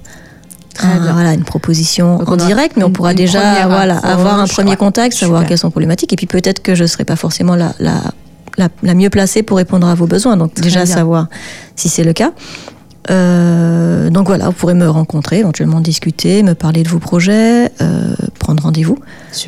[0.74, 1.12] Très un- bien.
[1.12, 4.76] voilà, une proposition Donc, en direct, mais on pourra déjà voilà, avoir un premier ouais.
[4.76, 5.48] contact, savoir Super.
[5.48, 7.94] quelles sont les problématiques, et puis peut-être que je ne serai pas forcément la, la,
[8.58, 10.36] la, la mieux placée pour répondre à vos besoins.
[10.36, 10.94] Donc Très déjà bien.
[10.94, 11.28] savoir
[11.76, 12.32] si c'est le cas.
[13.10, 18.14] Euh, donc voilà, vous pourrez me rencontrer, éventuellement discuter, me parler de vos projets, euh,
[18.38, 18.98] prendre rendez-vous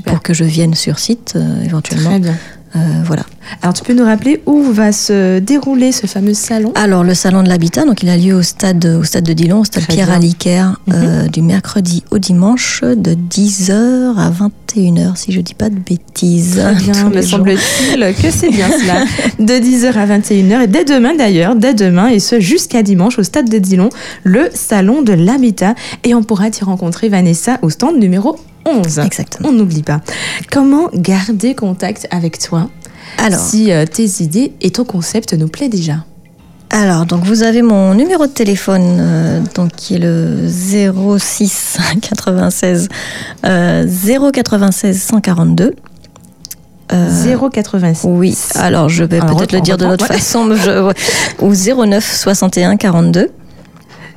[0.04, 2.11] pour que je vienne sur site euh, éventuellement.
[2.11, 2.34] Très bien.
[2.77, 3.24] Euh, voilà.
[3.62, 7.43] Alors, tu peux nous rappeler où va se dérouler ce fameux salon Alors le salon
[7.43, 9.95] de l'habitat, donc il a lieu au stade au stade de Dillon, au stade Très
[9.95, 10.77] Pierre bien.
[10.93, 16.61] Euh, du mercredi au dimanche de 10h à 21h si je dis pas de bêtises.
[16.61, 19.05] Très bien, me semble-t-il que c'est bien cela.
[19.39, 23.22] De 10h à 21h et dès demain d'ailleurs, dès demain et ce jusqu'à dimanche au
[23.22, 23.89] stade de Dillon,
[24.24, 25.74] le salon de l'habitat
[26.05, 28.98] et on pourra t'y rencontrer Vanessa au stand numéro 11.
[29.00, 29.48] Exactement.
[29.48, 30.00] On n'oublie pas.
[30.50, 32.68] Comment garder contact avec toi
[33.18, 36.04] Alors, si euh, tes idées et ton concept nous plaît déjà?
[36.70, 42.88] Alors donc vous avez mon numéro de téléphone euh, donc qui est le 06 96
[43.44, 43.86] euh,
[44.32, 45.74] 096 142.
[46.92, 48.06] Euh, 086.
[48.08, 50.16] Oui, alors je vais peut-être le dire de l'autre ouais.
[50.16, 50.94] façon, mais je- ouais.
[51.40, 53.30] ou 09 61 42.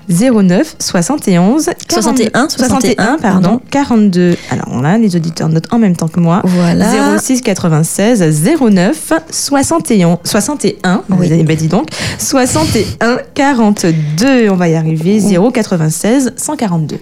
[0.09, 6.19] 09 71 61, 61 pardon 42 alors là les auditeurs notent en même temps que
[6.19, 6.41] moi.
[6.43, 7.19] Voilà.
[7.19, 8.23] 06 96
[8.59, 11.43] 09 61 61 Oui.
[11.43, 11.89] bah, dis donc.
[12.17, 15.19] 61 42 on va y arriver.
[15.53, 16.97] 096 142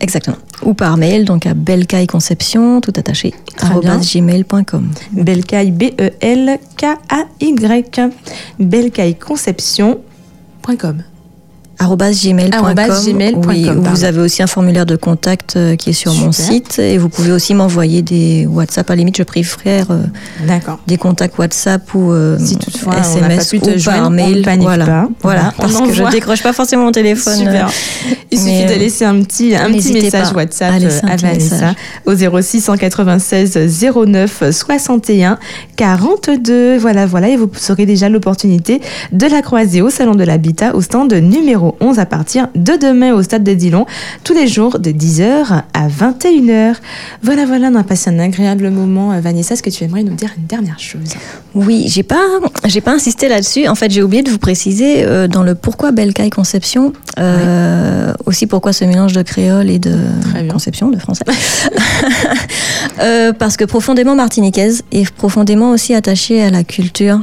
[0.00, 0.36] Exactement.
[0.64, 3.32] Ou par mail, donc à belcailleconception, tout attaché,
[4.00, 4.90] gmail.com.
[5.12, 6.58] Belcaille B E L
[11.88, 13.42] gmail.com.
[13.46, 16.98] Oui, vous avez aussi un formulaire de contact euh, qui est sur mon site et
[16.98, 18.90] vous pouvez aussi m'envoyer des WhatsApp.
[18.90, 20.02] À la limite, je préfère euh,
[20.46, 23.84] d'accord des contacts WhatsApp ou euh, Si toutefois, on n'a SMS pas pu te ou
[23.84, 24.44] par on mail.
[24.60, 24.86] voilà.
[24.86, 25.08] pas.
[25.22, 27.36] Voilà, on parce que je décroche pas forcément mon téléphone.
[27.36, 27.70] Super.
[28.30, 31.74] Il suffit de laisser un petit, un petit message WhatsApp à à Vanessa message.
[32.06, 33.58] au 06 196
[34.06, 35.38] 09 61
[35.76, 36.78] 42.
[36.78, 38.80] Voilà, voilà, et vous aurez déjà l'opportunité
[39.12, 42.72] de la croiser au Salon de l'Habitat au stand numéro numéro 11 à partir de
[42.76, 43.86] demain au stade de Dillon,
[44.24, 46.76] tous les jours de 10h à 21h.
[47.22, 49.18] Voilà, voilà, on a passé un agréable moment.
[49.20, 51.14] Vanessa, est-ce que tu aimerais nous dire une dernière chose?
[51.54, 52.22] Oui, j'ai pas,
[52.66, 53.68] j'ai pas insisté là-dessus.
[53.68, 56.92] En fait, j'ai oublié de vous préciser dans le pourquoi Belcaille Conception,
[58.26, 59.96] aussi pourquoi ce mélange de créole et de
[60.50, 61.24] conception, de français.
[63.38, 67.20] parce que profondément martiniquaise et profondément aussi attachée à la culture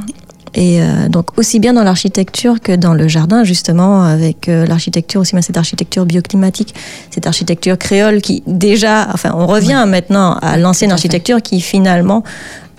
[0.54, 5.20] et euh, donc aussi bien dans l'architecture que dans le jardin, justement, avec euh, l'architecture
[5.20, 6.74] aussi, mais cette architecture bioclimatique,
[7.10, 12.24] cette architecture créole qui déjà, enfin, on revient maintenant à l'ancienne architecture qui finalement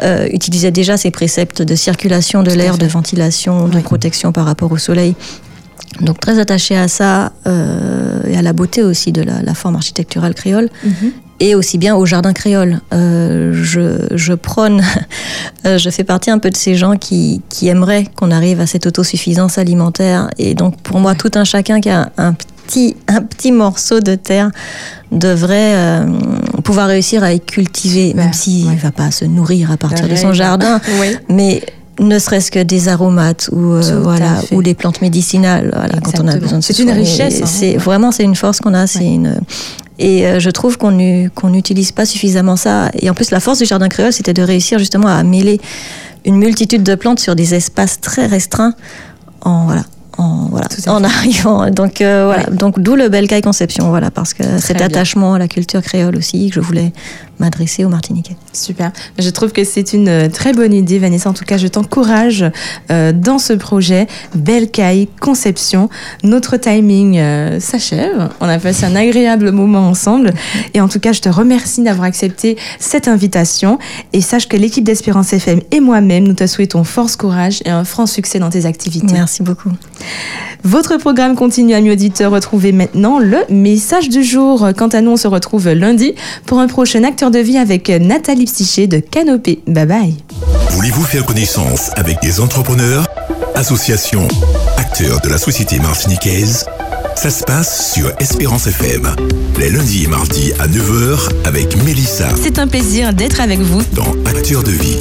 [0.02, 4.72] euh, utilisait déjà ces préceptes de circulation de l'air, de ventilation, de protection par rapport
[4.72, 5.16] au soleil.
[6.02, 10.70] Donc très attaché à ça et à la beauté aussi de la, forme architecturale créole.
[10.86, 11.12] Mm-hmm
[11.42, 12.80] et aussi bien au jardin créole.
[12.94, 14.84] Euh, je, je, prône,
[15.66, 18.68] euh, je fais partie un peu de ces gens qui, qui aimeraient qu'on arrive à
[18.68, 20.30] cette autosuffisance alimentaire.
[20.38, 24.14] Et donc pour moi, tout un chacun qui a un petit, un petit morceau de
[24.14, 24.52] terre
[25.12, 26.06] devrait euh,
[26.64, 30.16] pouvoir réussir à y cultiver, même s'il ne va pas se nourrir à partir de
[30.16, 30.80] son jardin.
[31.30, 31.64] Mais
[32.00, 36.36] ne serait-ce que des aromates ou voilà ou des plantes médicinales voilà, quand on a
[36.38, 37.46] besoin de c'est une richesse hein.
[37.46, 39.40] c'est vraiment c'est une force qu'on a c'est une
[40.02, 42.90] et euh, je trouve qu'on n'utilise pas suffisamment ça.
[43.00, 45.62] Et en plus, la force du jardin créole, c'était de réussir justement à mêler
[46.26, 48.74] une multitude de plantes sur des espaces très restreints
[49.42, 49.84] en, voilà,
[50.22, 51.70] en, voilà, en arrivant.
[51.70, 55.48] Donc euh, voilà, donc d'où le Belcaille Conception, voilà, parce que cet attachement à la
[55.48, 56.94] culture créole aussi que je voulais
[57.42, 58.38] m'adresser aux Martiniquais.
[58.54, 58.92] Super.
[59.20, 61.30] Je trouve que c'est une euh, très bonne idée, Vanessa.
[61.30, 62.46] En tout cas, je t'encourage
[62.92, 64.08] euh, dans ce projet.
[64.36, 65.90] Belle caille, conception.
[66.24, 68.30] Notre timing euh, s'achève.
[68.40, 70.34] On a passé un agréable moment ensemble.
[70.74, 73.80] Et en tout cas, je te remercie d'avoir accepté cette invitation.
[74.14, 77.84] Et sache que l'équipe d'Espérance FM et moi-même, nous te souhaitons force, courage et un
[77.84, 79.14] franc succès dans tes activités.
[79.14, 79.72] Merci beaucoup.
[80.64, 82.32] Votre programme continue, amis auditeurs.
[82.32, 84.68] Retrouvez maintenant le message du jour.
[84.78, 86.14] Quant à nous, on se retrouve lundi
[86.46, 89.62] pour un prochain acteur de vie avec Nathalie Psyché de Canopée.
[89.68, 90.16] Bye bye.
[90.72, 93.08] Voulez-vous faire connaissance avec des entrepreneurs,
[93.56, 94.28] associations,
[94.78, 96.66] acteurs de la société martiniquaise?
[97.16, 99.08] Ça se passe sur Espérance FM,
[99.60, 102.30] les lundis et mardis à 9h avec Mélissa.
[102.42, 104.98] C'est un plaisir d'être avec vous dans Acteurs de vie.